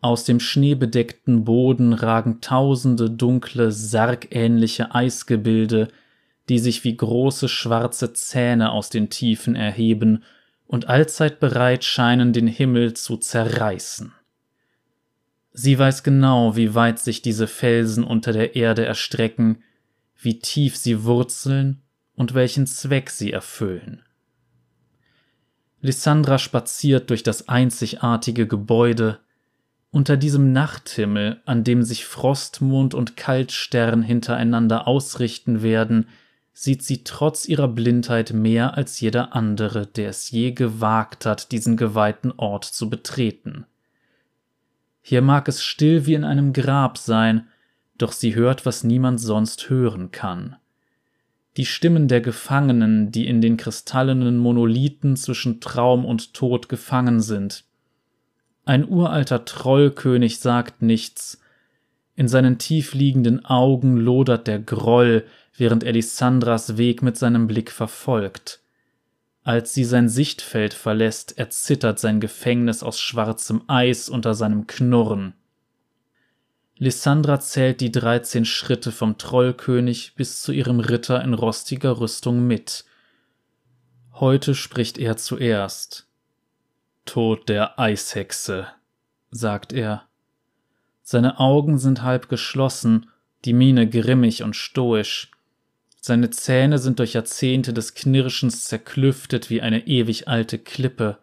[0.00, 5.86] Aus dem schneebedeckten Boden ragen tausende dunkle, sargähnliche Eisgebilde,
[6.48, 10.24] die sich wie große schwarze Zähne aus den Tiefen erheben
[10.66, 14.14] und allzeit bereit scheinen, den Himmel zu zerreißen.
[15.62, 19.62] Sie weiß genau, wie weit sich diese Felsen unter der Erde erstrecken,
[20.18, 21.82] wie tief sie wurzeln
[22.14, 24.00] und welchen Zweck sie erfüllen.
[25.82, 29.18] Lissandra spaziert durch das einzigartige Gebäude,
[29.90, 36.08] unter diesem Nachthimmel, an dem sich Frostmond und Kaltstern hintereinander ausrichten werden,
[36.54, 41.76] sieht sie trotz ihrer Blindheit mehr als jeder andere, der es je gewagt hat, diesen
[41.76, 43.66] geweihten Ort zu betreten.
[45.10, 47.48] Hier mag es still wie in einem Grab sein,
[47.98, 50.54] doch sie hört, was niemand sonst hören kann.
[51.56, 57.64] Die Stimmen der Gefangenen, die in den kristallenen Monolithen zwischen Traum und Tod gefangen sind.
[58.64, 61.40] Ein uralter Trollkönig sagt nichts,
[62.14, 65.24] in seinen tiefliegenden Augen lodert der Groll,
[65.56, 68.59] während Elisandras Weg mit seinem Blick verfolgt.
[69.42, 75.34] Als sie sein Sichtfeld verlässt, erzittert sein Gefängnis aus schwarzem Eis unter seinem Knurren.
[76.76, 82.84] Lissandra zählt die dreizehn Schritte vom Trollkönig bis zu ihrem Ritter in rostiger Rüstung mit.
[84.12, 86.06] Heute spricht er zuerst.
[87.04, 88.66] Tod der Eishexe,
[89.30, 90.06] sagt er.
[91.02, 93.10] Seine Augen sind halb geschlossen,
[93.44, 95.30] die Miene grimmig und stoisch.
[96.00, 101.18] Seine Zähne sind durch Jahrzehnte des Knirschens zerklüftet wie eine ewig alte Klippe.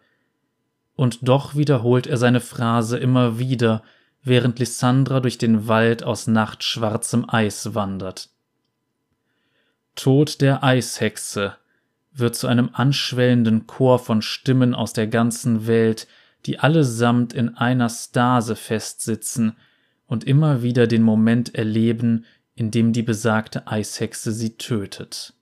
[0.94, 3.82] Und doch wiederholt er seine Phrase immer wieder,
[4.22, 8.30] während Lissandra durch den Wald aus nachtschwarzem Eis wandert.
[9.96, 11.56] Tod der Eishexe
[12.12, 16.06] wird zu einem anschwellenden Chor von Stimmen aus der ganzen Welt,
[16.46, 19.56] die allesamt in einer Stase festsitzen
[20.06, 22.24] und immer wieder den Moment erleben,
[22.58, 25.32] in dem die besagte Eishexe sie tötet.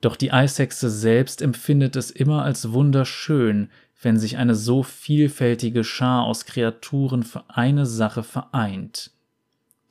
[0.00, 3.70] Doch die Eishexe selbst empfindet es immer als wunderschön,
[4.02, 9.12] wenn sich eine so vielfältige Schar aus Kreaturen für eine Sache vereint.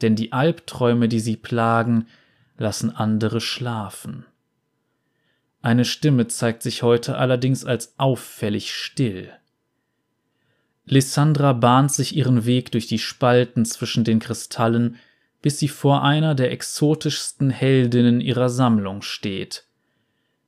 [0.02, 2.08] Denn die Albträume, die sie plagen,
[2.58, 4.26] lassen andere schlafen.
[5.62, 9.32] Eine Stimme zeigt sich heute allerdings als auffällig still.
[10.84, 14.98] Lissandra bahnt sich ihren Weg durch die Spalten zwischen den Kristallen,
[15.43, 19.65] bis sie vor einer der exotischsten Heldinnen ihrer Sammlung steht.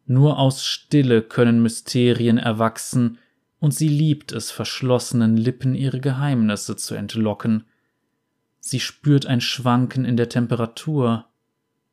[0.08, 3.19] Nur aus Stille können Mysterien erwachsen,
[3.60, 7.65] und sie liebt es, verschlossenen Lippen ihre Geheimnisse zu entlocken.
[8.60, 11.25] Sie spürt ein Schwanken in der Temperatur,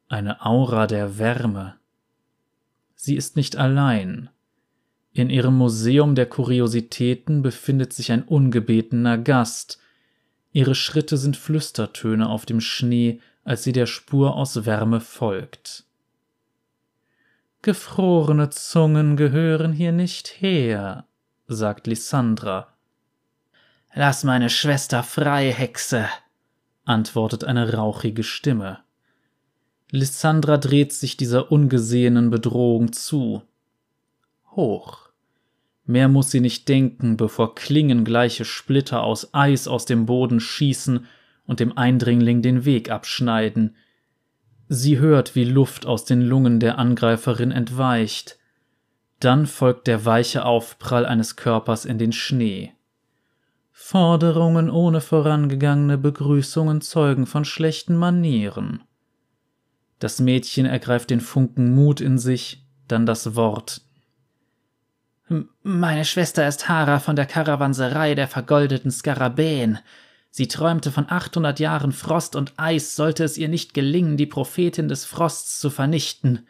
[0.09, 1.75] eine Aura der Wärme.
[2.95, 4.31] Sie ist nicht allein.
[5.13, 9.82] In ihrem Museum der Kuriositäten befindet sich ein ungebetener Gast.
[10.53, 15.85] Ihre Schritte sind Flüstertöne auf dem Schnee, als sie der Spur aus Wärme folgt.
[17.63, 21.07] Gefrorene Zungen gehören hier nicht her,
[21.47, 22.69] sagt Lysandra.
[23.95, 26.09] Lass meine Schwester frei, Hexe,
[26.85, 28.81] antwortet eine rauchige Stimme.
[29.91, 33.43] Lysandra dreht sich dieser ungesehenen Bedrohung zu.
[34.51, 35.02] Hoch.
[35.85, 41.07] Mehr muss sie nicht denken, bevor klingengleiche Splitter aus Eis aus dem Boden schießen
[41.47, 43.77] und dem Eindringling den Weg abschneiden.
[44.69, 48.39] Sie hört, wie Luft aus den Lungen der Angreiferin entweicht.
[49.21, 52.73] Dann folgt der weiche Aufprall eines Körpers in den Schnee.
[53.73, 58.83] Forderungen ohne vorangegangene Begrüßungen zeugen von schlechten Manieren.
[59.99, 63.83] Das Mädchen ergreift den Funken Mut in sich, dann das Wort.
[65.63, 69.79] Meine Schwester ist Hara von der Karawanserei der vergoldeten Skarabäen.
[70.31, 74.89] Sie träumte von 800 Jahren Frost und Eis, sollte es ihr nicht gelingen, die Prophetin
[74.89, 76.47] des Frosts zu vernichten.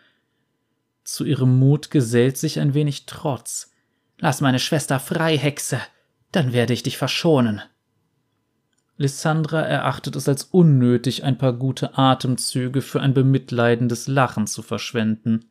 [1.05, 3.73] Zu ihrem Mut gesellt sich ein wenig Trotz.
[4.19, 5.81] Lass meine Schwester frei, Hexe,
[6.31, 7.61] dann werde ich dich verschonen.
[8.97, 15.47] Lissandra erachtet es als unnötig, ein paar gute Atemzüge für ein bemitleidendes Lachen zu verschwenden.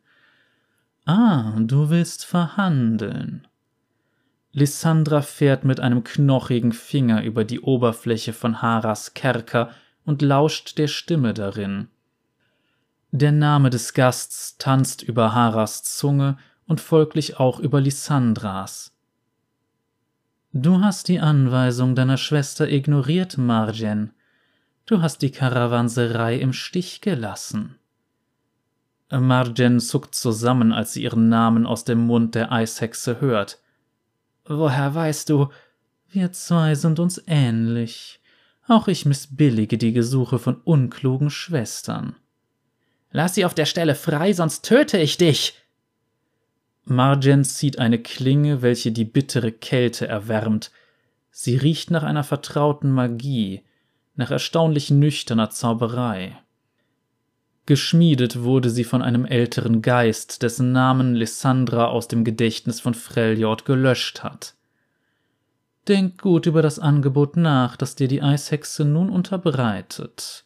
[1.05, 3.47] Ah, du willst verhandeln.
[4.53, 9.71] Lissandra fährt mit einem knochigen Finger über die Oberfläche von Haras Kerker
[10.05, 11.87] und lauscht der Stimme darin.
[13.11, 18.93] Der Name des Gasts tanzt über Haras Zunge und folglich auch über Lissandras.
[20.53, 24.11] Du hast die Anweisung deiner Schwester ignoriert, Marjen.
[24.85, 27.75] Du hast die Karawanserei im Stich gelassen.
[29.19, 33.60] Marjen zuckt zusammen, als sie ihren Namen aus dem Mund der Eishexe hört.
[34.45, 35.50] Woher weißt du?
[36.10, 38.19] Wir zwei sind uns ähnlich.
[38.67, 42.15] Auch ich missbillige die Gesuche von unklugen Schwestern.
[43.12, 45.62] Lass sie auf der Stelle frei, sonst töte ich dich,
[46.84, 50.71] Marjen zieht eine Klinge, welche die bittere Kälte erwärmt.
[51.30, 53.63] Sie riecht nach einer vertrauten Magie,
[54.15, 56.38] nach erstaunlich nüchterner Zauberei.
[57.65, 63.65] Geschmiedet wurde sie von einem älteren Geist, dessen Namen Lissandra aus dem Gedächtnis von Freljord
[63.65, 64.56] gelöscht hat.
[65.88, 70.43] Denk gut über das Angebot nach, das dir die Eishexe nun unterbreitet.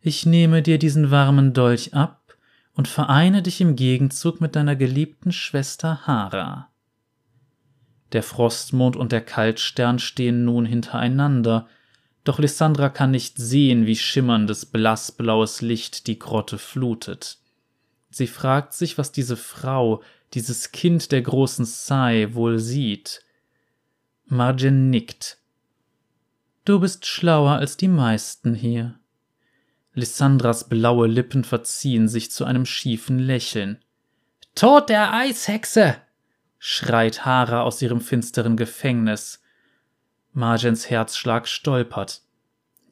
[0.00, 2.36] Ich nehme dir diesen warmen Dolch ab
[2.74, 6.68] und vereine dich im Gegenzug mit deiner geliebten Schwester Hara.
[8.12, 11.68] Der Frostmond und der Kaltstern stehen nun hintereinander,
[12.28, 17.38] doch Lissandra kann nicht sehen, wie schimmerndes blassblaues Licht die Grotte flutet.
[18.10, 20.02] Sie fragt sich, was diese Frau,
[20.34, 23.22] dieses Kind der großen Sai wohl sieht.
[24.26, 25.38] Margin nickt.
[26.66, 28.98] Du bist schlauer als die meisten hier.
[29.94, 33.82] Lissandras blaue Lippen verziehen sich zu einem schiefen Lächeln.
[34.54, 35.96] Tod der Eishexe!
[36.58, 39.40] schreit Hara aus ihrem finsteren Gefängnis.
[40.38, 42.22] Margens Herzschlag stolpert.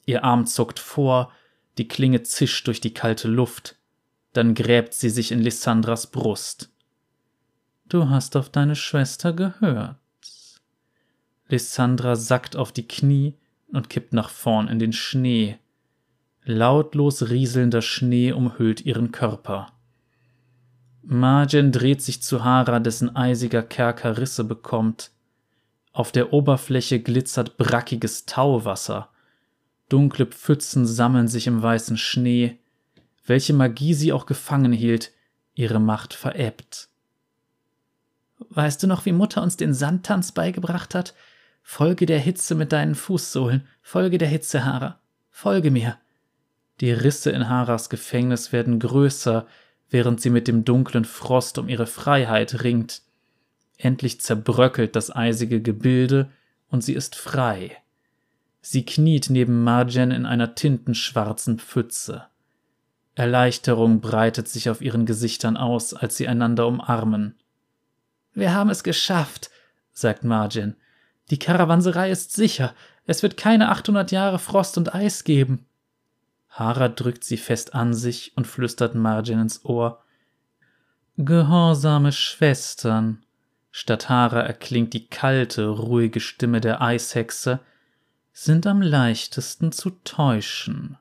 [0.05, 1.31] Ihr Arm zuckt vor,
[1.77, 3.77] die Klinge zischt durch die kalte Luft.
[4.33, 6.69] Dann gräbt sie sich in Lissandras Brust.
[7.87, 9.95] Du hast auf deine Schwester gehört.
[11.47, 13.35] Lissandra sackt auf die Knie
[13.69, 15.57] und kippt nach vorn in den Schnee.
[16.43, 19.71] Lautlos rieselnder Schnee umhüllt ihren Körper.
[21.01, 25.11] Marjen dreht sich zu Hara, dessen eisiger Kerker Risse bekommt.
[25.97, 29.09] Auf der Oberfläche glitzert brackiges Tauwasser.
[29.89, 32.59] Dunkle Pfützen sammeln sich im weißen Schnee.
[33.25, 35.11] Welche Magie sie auch gefangen hielt,
[35.55, 36.89] ihre Macht verebbt.
[38.37, 41.15] Weißt du noch, wie Mutter uns den Sandtanz beigebracht hat?
[41.63, 44.99] Folge der Hitze mit deinen Fußsohlen, folge der Hitze, Hara,
[45.31, 45.97] folge mir.
[46.79, 49.47] Die Risse in Haras Gefängnis werden größer,
[49.89, 53.01] während sie mit dem dunklen Frost um ihre Freiheit ringt.
[53.77, 56.29] Endlich zerbröckelt das eisige Gebilde
[56.69, 57.77] und sie ist frei.
[58.61, 62.25] Sie kniet neben Marjen in einer tintenschwarzen Pfütze.
[63.15, 67.35] Erleichterung breitet sich auf ihren Gesichtern aus, als sie einander umarmen.
[68.33, 69.49] Wir haben es geschafft,
[69.93, 70.75] sagt Marjen.
[71.29, 72.73] Die Karawanserei ist sicher.
[73.05, 75.65] Es wird keine 800 Jahre Frost und Eis geben.
[76.49, 80.03] Hara drückt sie fest an sich und flüstert Margin ins Ohr.
[81.17, 83.23] Gehorsame Schwestern.
[83.79, 87.59] Statt Hara erklingt die kalte, ruhige Stimme der Eishexe.
[88.33, 90.97] sind am leichtesten zu täuschen.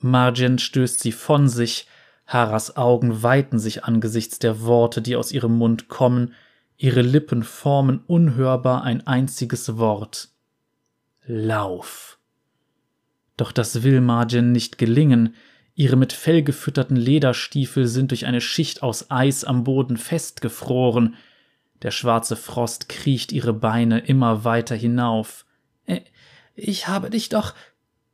[0.00, 1.86] Margin stößt sie von sich,
[2.26, 6.34] Haras Augen weiten sich angesichts der Worte, die aus ihrem Mund kommen,
[6.76, 10.30] ihre Lippen formen unhörbar ein einziges Wort.
[11.26, 12.18] Lauf.
[13.36, 15.36] Doch das will Margin nicht gelingen,
[15.76, 21.14] ihre mit Fell gefütterten Lederstiefel sind durch eine Schicht aus Eis am Boden festgefroren,
[21.82, 25.44] der schwarze Frost kriecht ihre Beine immer weiter hinauf.
[25.86, 26.00] Äh,
[26.54, 27.54] ich habe dich doch.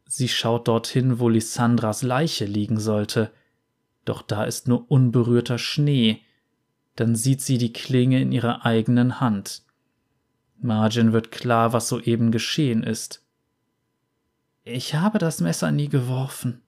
[0.04, 3.32] Sie schaut dorthin, wo Lissandras Leiche liegen sollte.
[4.04, 6.22] Doch da ist nur unberührter Schnee.
[6.96, 9.62] Dann sieht sie die Klinge in ihrer eigenen Hand.
[10.58, 13.24] Margin wird klar, was soeben geschehen ist.
[14.64, 16.62] Ich habe das Messer nie geworfen.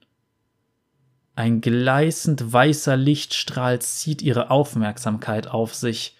[1.36, 6.13] Ein gleißend weißer Lichtstrahl zieht ihre Aufmerksamkeit auf sich.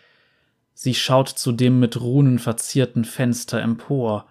[0.75, 4.27] Sie schaut zu dem mit Runen verzierten Fenster empor.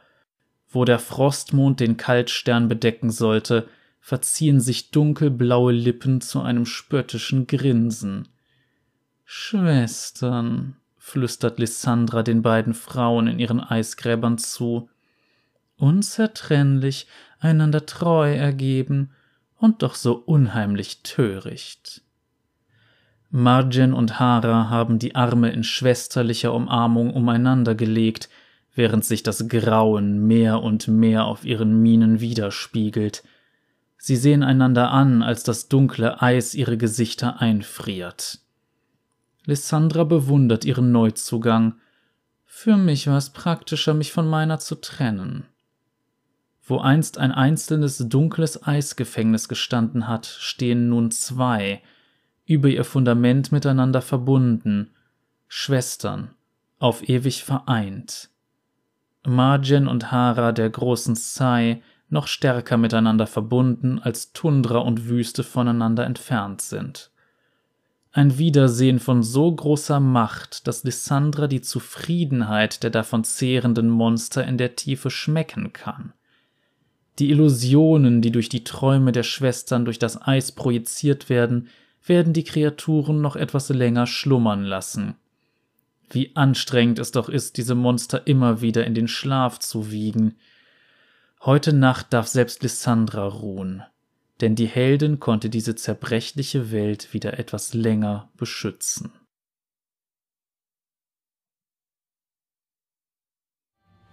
[0.70, 3.68] Wo der Frostmond den Kaltstern bedecken sollte,
[4.00, 8.28] verziehen sich dunkelblaue Lippen zu einem spöttischen Grinsen.
[9.24, 14.90] Schwestern, flüstert Lissandra den beiden Frauen in ihren Eisgräbern zu,
[15.78, 17.08] unzertrennlich,
[17.40, 19.12] einander treu ergeben
[19.58, 22.02] und doch so unheimlich töricht.
[23.36, 28.30] Marjen und Hara haben die Arme in schwesterlicher Umarmung umeinander gelegt,
[28.76, 33.24] während sich das Grauen mehr und mehr auf ihren Mienen widerspiegelt.
[33.98, 38.38] Sie sehen einander an, als das dunkle Eis ihre Gesichter einfriert.
[39.46, 41.80] Lissandra bewundert ihren Neuzugang.
[42.46, 45.48] Für mich war es praktischer, mich von meiner zu trennen.
[46.62, 51.82] Wo einst ein einzelnes dunkles Eisgefängnis gestanden hat, stehen nun zwei,
[52.46, 54.92] über ihr Fundament miteinander verbunden,
[55.48, 56.32] Schwestern,
[56.80, 58.30] auf ewig vereint.
[59.26, 66.06] Marjen und Hara der großen Sai noch stärker miteinander verbunden, als Tundra und Wüste voneinander
[66.06, 67.12] entfernt sind.
[68.12, 74.60] Ein Wiedersehen von so großer Macht, dass Lissandra die Zufriedenheit der davon zehrenden Monster in
[74.60, 76.14] der Tiefe schmecken kann.
[77.18, 81.70] Die Illusionen, die durch die Träume der Schwestern durch das Eis projiziert werden,
[82.06, 85.16] werden die Kreaturen noch etwas länger schlummern lassen.
[86.10, 90.36] Wie anstrengend es doch ist, diese Monster immer wieder in den Schlaf zu wiegen.
[91.42, 93.84] Heute Nacht darf selbst Lissandra ruhen,
[94.42, 99.14] denn die Heldin konnte diese zerbrechliche Welt wieder etwas länger beschützen.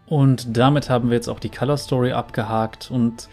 [0.07, 3.29] Und damit haben wir jetzt auch die Color Story abgehakt und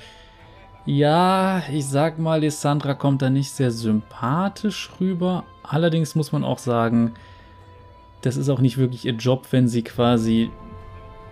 [0.88, 5.44] ja, ich sag mal, Lissandra kommt da nicht sehr sympathisch rüber.
[5.62, 7.14] Allerdings muss man auch sagen,
[8.22, 10.50] das ist auch nicht wirklich ihr Job, wenn sie quasi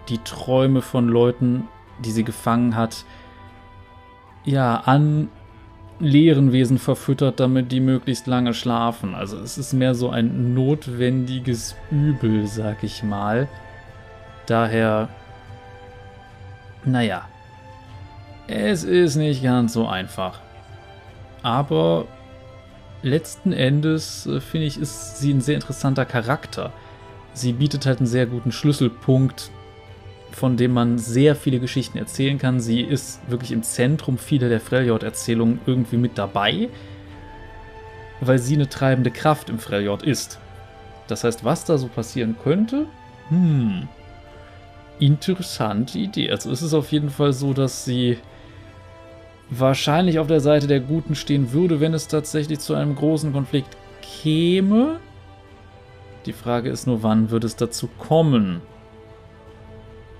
[0.09, 3.05] die Träume von Leuten, die sie gefangen hat,
[4.43, 5.29] ja, an
[5.99, 9.15] leeren Wesen verfüttert, damit die möglichst lange schlafen.
[9.15, 13.47] Also es ist mehr so ein notwendiges Übel, sag ich mal.
[14.47, 15.07] Daher,
[16.83, 17.29] naja,
[18.47, 20.39] es ist nicht ganz so einfach.
[21.41, 22.05] Aber
[23.01, 26.73] letzten Endes äh, finde ich, ist sie ein sehr interessanter Charakter.
[27.33, 29.51] Sie bietet halt einen sehr guten Schlüsselpunkt,
[30.31, 32.59] von dem man sehr viele Geschichten erzählen kann.
[32.59, 36.69] Sie ist wirklich im Zentrum vieler der Freljord-Erzählungen irgendwie mit dabei,
[38.21, 40.39] weil sie eine treibende Kraft im Freljord ist.
[41.07, 42.87] Das heißt, was da so passieren könnte?
[43.29, 43.87] Hm.
[44.99, 46.31] Interessante Idee.
[46.31, 48.17] Also es ist auf jeden Fall so, dass sie
[49.49, 53.77] wahrscheinlich auf der Seite der Guten stehen würde, wenn es tatsächlich zu einem großen Konflikt
[54.01, 54.99] käme.
[56.25, 58.61] Die Frage ist nur, wann würde es dazu kommen?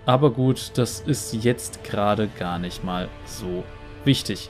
[0.05, 3.63] Aber gut, das ist jetzt gerade gar nicht mal so
[4.03, 4.49] wichtig.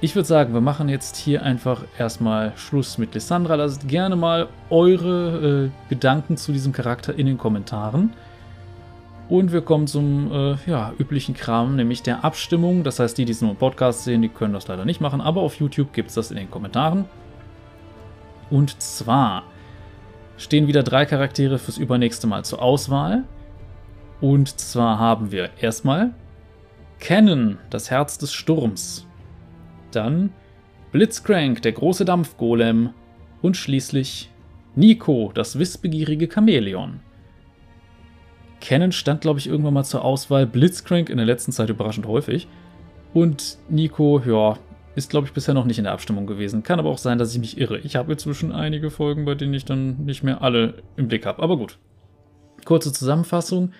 [0.00, 3.54] Ich würde sagen, wir machen jetzt hier einfach erstmal Schluss mit Lissandra.
[3.54, 8.12] Lasst gerne mal eure äh, Gedanken zu diesem Charakter in den Kommentaren.
[9.28, 12.84] Und wir kommen zum äh, ja, üblichen Kram, nämlich der Abstimmung.
[12.84, 15.20] Das heißt, die, die es nur im Podcast sehen, die können das leider nicht machen,
[15.20, 17.06] aber auf YouTube gibt es das in den Kommentaren.
[18.50, 19.44] Und zwar
[20.36, 23.24] stehen wieder drei Charaktere fürs übernächste Mal zur Auswahl.
[24.20, 26.14] Und zwar haben wir erstmal
[27.00, 29.06] Cannon, das Herz des Sturms.
[29.90, 30.32] Dann
[30.92, 32.90] Blitzcrank, der große Dampfgolem.
[33.42, 34.30] Und schließlich
[34.74, 37.00] Nico, das wissbegierige Chamäleon.
[38.64, 40.46] Canon stand, glaube ich, irgendwann mal zur Auswahl.
[40.46, 42.48] Blitzcrank in der letzten Zeit überraschend häufig.
[43.12, 44.56] Und Nico, ja,
[44.94, 46.62] ist, glaube ich, bisher noch nicht in der Abstimmung gewesen.
[46.62, 47.78] Kann aber auch sein, dass ich mich irre.
[47.80, 51.42] Ich habe inzwischen einige Folgen, bei denen ich dann nicht mehr alle im Blick habe.
[51.42, 51.78] Aber gut.
[52.64, 53.72] Kurze Zusammenfassung.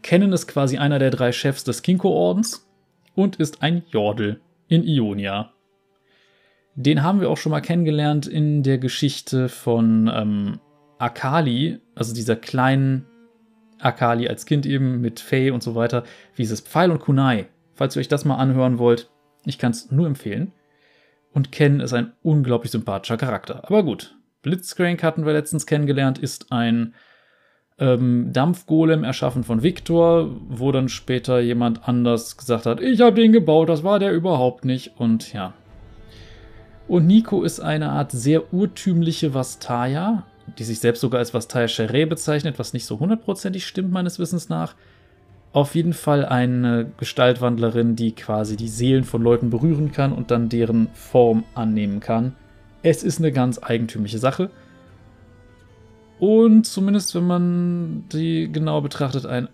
[0.00, 2.66] Kennen ist quasi einer der drei Chefs des Kinko-Ordens
[3.14, 5.52] und ist ein Jordel in Ionia.
[6.74, 10.58] Den haben wir auch schon mal kennengelernt in der Geschichte von ähm,
[10.98, 13.06] Akali, also dieser kleinen
[13.84, 16.04] Akali als Kind eben mit Faye und so weiter,
[16.36, 17.46] wie es ist Pfeil und Kunai.
[17.74, 19.10] Falls ihr euch das mal anhören wollt,
[19.44, 20.52] ich kann es nur empfehlen.
[21.32, 23.64] Und Ken ist ein unglaublich sympathischer Charakter.
[23.64, 26.94] Aber gut, Blitzcrank hatten wir letztens kennengelernt, ist ein
[27.78, 33.32] ähm, Dampfgolem erschaffen von Victor, wo dann später jemand anders gesagt hat, ich habe den
[33.32, 34.92] gebaut, das war der überhaupt nicht.
[34.98, 35.54] Und ja.
[36.88, 40.24] Und Nico ist eine Art sehr urtümliche Vastaya,
[40.58, 44.48] die sich selbst sogar als Vastaya Shere bezeichnet, was nicht so hundertprozentig stimmt meines Wissens
[44.48, 44.74] nach.
[45.52, 50.48] Auf jeden Fall eine Gestaltwandlerin, die quasi die Seelen von Leuten berühren kann und dann
[50.48, 52.34] deren Form annehmen kann.
[52.82, 54.50] Es ist eine ganz eigentümliche Sache.
[56.18, 59.48] Und zumindest, wenn man die genau betrachtet, ein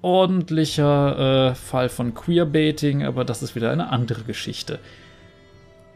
[0.00, 4.78] ordentlicher äh, Fall von Queerbaiting, aber das ist wieder eine andere Geschichte.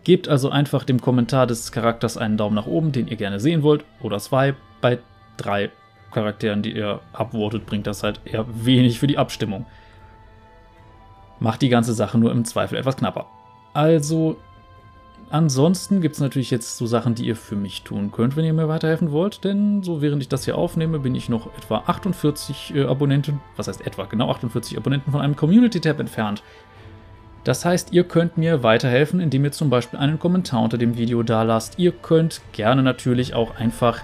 [0.04, 3.62] Gebt also einfach dem Kommentar des Charakters einen Daumen nach oben, den ihr gerne sehen
[3.62, 4.54] wollt, oder zwei.
[4.80, 4.98] Bei
[5.36, 5.70] drei
[6.10, 9.66] Charakteren, die ihr abwortet, bringt das halt eher wenig für die Abstimmung.
[11.38, 13.26] Macht die ganze Sache nur im Zweifel etwas knapper.
[13.72, 14.36] Also
[15.32, 18.52] Ansonsten gibt es natürlich jetzt so Sachen, die ihr für mich tun könnt, wenn ihr
[18.52, 19.44] mir weiterhelfen wollt.
[19.44, 23.68] Denn so während ich das hier aufnehme, bin ich noch etwa 48 äh, Abonnenten, was
[23.68, 26.42] heißt etwa, genau 48 Abonnenten von einem Community-Tab entfernt.
[27.44, 31.22] Das heißt, ihr könnt mir weiterhelfen, indem ihr zum Beispiel einen Kommentar unter dem Video
[31.22, 31.78] da lasst.
[31.78, 34.00] Ihr könnt gerne natürlich auch einfach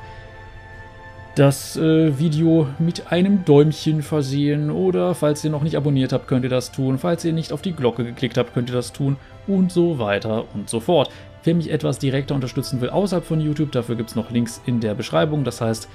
[1.34, 6.44] das äh, Video mit einem Däumchen versehen oder falls ihr noch nicht abonniert habt, könnt
[6.44, 6.98] ihr das tun.
[6.98, 9.16] Falls ihr nicht auf die Glocke geklickt habt, könnt ihr das tun
[9.46, 11.10] und so weiter und so fort.
[11.44, 14.80] Wer mich etwas direkter unterstützen will außerhalb von YouTube, dafür gibt es noch Links in
[14.80, 15.44] der Beschreibung.
[15.44, 15.90] Das heißt,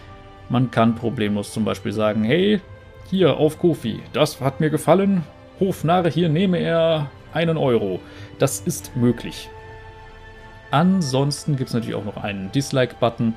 [0.49, 2.61] man kann problemlos zum Beispiel sagen, hey,
[3.09, 5.23] hier auf Kofi, das hat mir gefallen,
[5.59, 7.99] Hofnarre, hier nehme er einen Euro.
[8.39, 9.49] Das ist möglich.
[10.71, 13.33] Ansonsten gibt es natürlich auch noch einen Dislike-Button.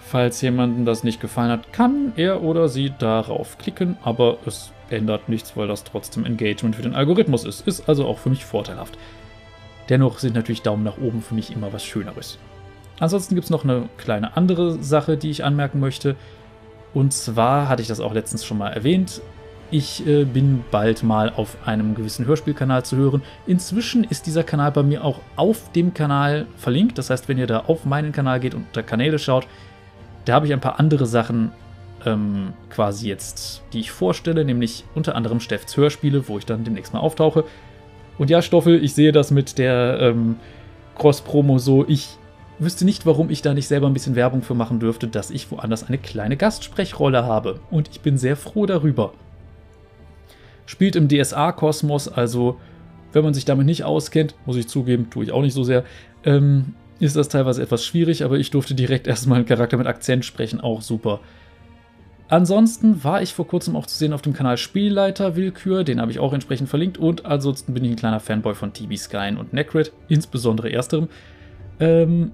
[0.00, 5.28] Falls jemandem das nicht gefallen hat, kann er oder sie darauf klicken, aber es ändert
[5.28, 7.66] nichts, weil das trotzdem Engagement für den Algorithmus ist.
[7.66, 8.98] Ist also auch für mich vorteilhaft.
[9.88, 12.38] Dennoch sind natürlich Daumen nach oben für mich immer was Schöneres.
[13.00, 16.16] Ansonsten gibt es noch eine kleine andere Sache, die ich anmerken möchte.
[16.92, 19.20] Und zwar hatte ich das auch letztens schon mal erwähnt.
[19.72, 23.22] Ich äh, bin bald mal auf einem gewissen Hörspielkanal zu hören.
[23.46, 26.98] Inzwischen ist dieser Kanal bei mir auch auf dem Kanal verlinkt.
[26.98, 29.46] Das heißt, wenn ihr da auf meinen Kanal geht und unter Kanäle schaut,
[30.24, 31.52] da habe ich ein paar andere Sachen
[32.04, 36.92] ähm, quasi jetzt, die ich vorstelle, nämlich unter anderem Steffs Hörspiele, wo ich dann demnächst
[36.92, 37.44] mal auftauche.
[38.18, 40.36] Und ja, Stoffel, ich sehe das mit der ähm,
[40.98, 41.86] Cross-Promo so.
[41.86, 42.18] Ich
[42.58, 45.50] wüsste nicht, warum ich da nicht selber ein bisschen Werbung für machen dürfte, dass ich
[45.50, 47.60] woanders eine kleine Gastsprechrolle habe.
[47.70, 49.12] Und ich bin sehr froh darüber.
[50.70, 52.60] Spielt im DSA-Kosmos, also
[53.12, 55.82] wenn man sich damit nicht auskennt, muss ich zugeben, tue ich auch nicht so sehr,
[56.22, 60.24] ähm, ist das teilweise etwas schwierig, aber ich durfte direkt erstmal einen Charakter mit Akzent
[60.24, 61.18] sprechen, auch super.
[62.28, 66.12] Ansonsten war ich vor kurzem auch zu sehen auf dem Kanal Spielleiter Willkür, den habe
[66.12, 69.52] ich auch entsprechend verlinkt und ansonsten bin ich ein kleiner Fanboy von TB Skyn und
[69.52, 71.08] Necrit, insbesondere ersterem.
[71.80, 72.30] Ähm,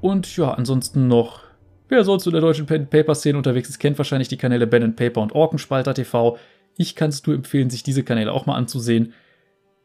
[0.00, 1.40] und ja, ansonsten noch,
[1.88, 4.94] wer sonst in der deutschen Pen Paper Szene unterwegs ist, kennt wahrscheinlich die Kanäle Ben
[4.94, 6.38] Paper und Orkenspalter TV.
[6.80, 9.12] Ich kann es nur empfehlen, sich diese Kanäle auch mal anzusehen.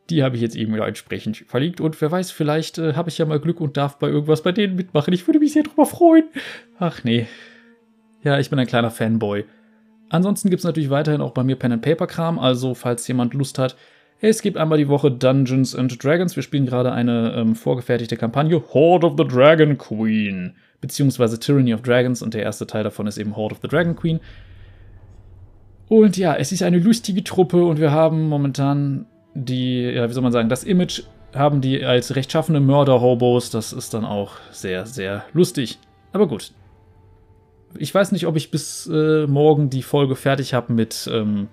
[0.10, 1.82] Die habe ich jetzt eben ja entsprechend verlinkt.
[1.82, 4.54] Und wer weiß, vielleicht äh, habe ich ja mal Glück und darf bei irgendwas bei
[4.54, 5.14] denen mitmachen.
[5.14, 6.24] Ich würde mich sehr drüber freuen.
[6.80, 7.28] Ach nee.
[8.24, 9.44] Ja, ich bin ein kleiner Fanboy.
[10.08, 12.40] Ansonsten gibt es natürlich weiterhin auch bei mir Pen and Paper Kram.
[12.40, 13.76] Also, falls jemand Lust hat,
[14.22, 16.38] es gibt einmal die Woche Dungeons and Dragons.
[16.38, 18.64] Wir spielen gerade eine ähm, vorgefertigte Kampagne.
[18.74, 20.56] Horde of the Dragon Queen.
[20.80, 22.22] Beziehungsweise Tyranny of Dragons.
[22.22, 24.22] Und der erste Teil davon ist eben Horde of the Dragon Queen.
[25.88, 29.06] Und ja, es ist eine lustige Truppe und wir haben momentan
[29.36, 31.04] die, ja, wie soll man sagen, das Image
[31.36, 33.50] haben die als rechtschaffene Mörder-Hobos.
[33.52, 35.78] Das ist dann auch sehr, sehr lustig.
[36.14, 36.54] Aber gut.
[37.78, 41.50] Ich weiß nicht, ob ich bis äh, morgen die Folge fertig habe mit, ähm,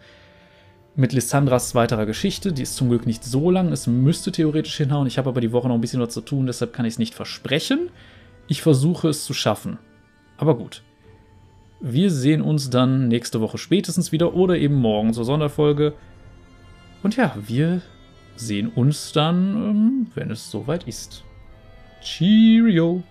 [0.95, 2.53] mit Lissandras weiterer Geschichte.
[2.53, 3.73] Die ist zum Glück nicht so lang.
[3.73, 5.09] Es müsste theoretisch hinhauen.
[5.09, 6.99] Ich habe aber die Woche noch ein bisschen was zu tun, deshalb kann ich es
[6.99, 7.91] nicht versprechen.
[8.47, 9.79] Ich versuche es zu schaffen.
[10.37, 10.83] Aber gut.
[11.85, 15.95] Wir sehen uns dann nächste Woche spätestens wieder oder eben morgen zur Sonderfolge.
[17.03, 17.83] Und ja, wir
[18.37, 21.25] sehen uns dann, ähm, wenn es soweit ist.
[22.01, 23.03] Cheerio!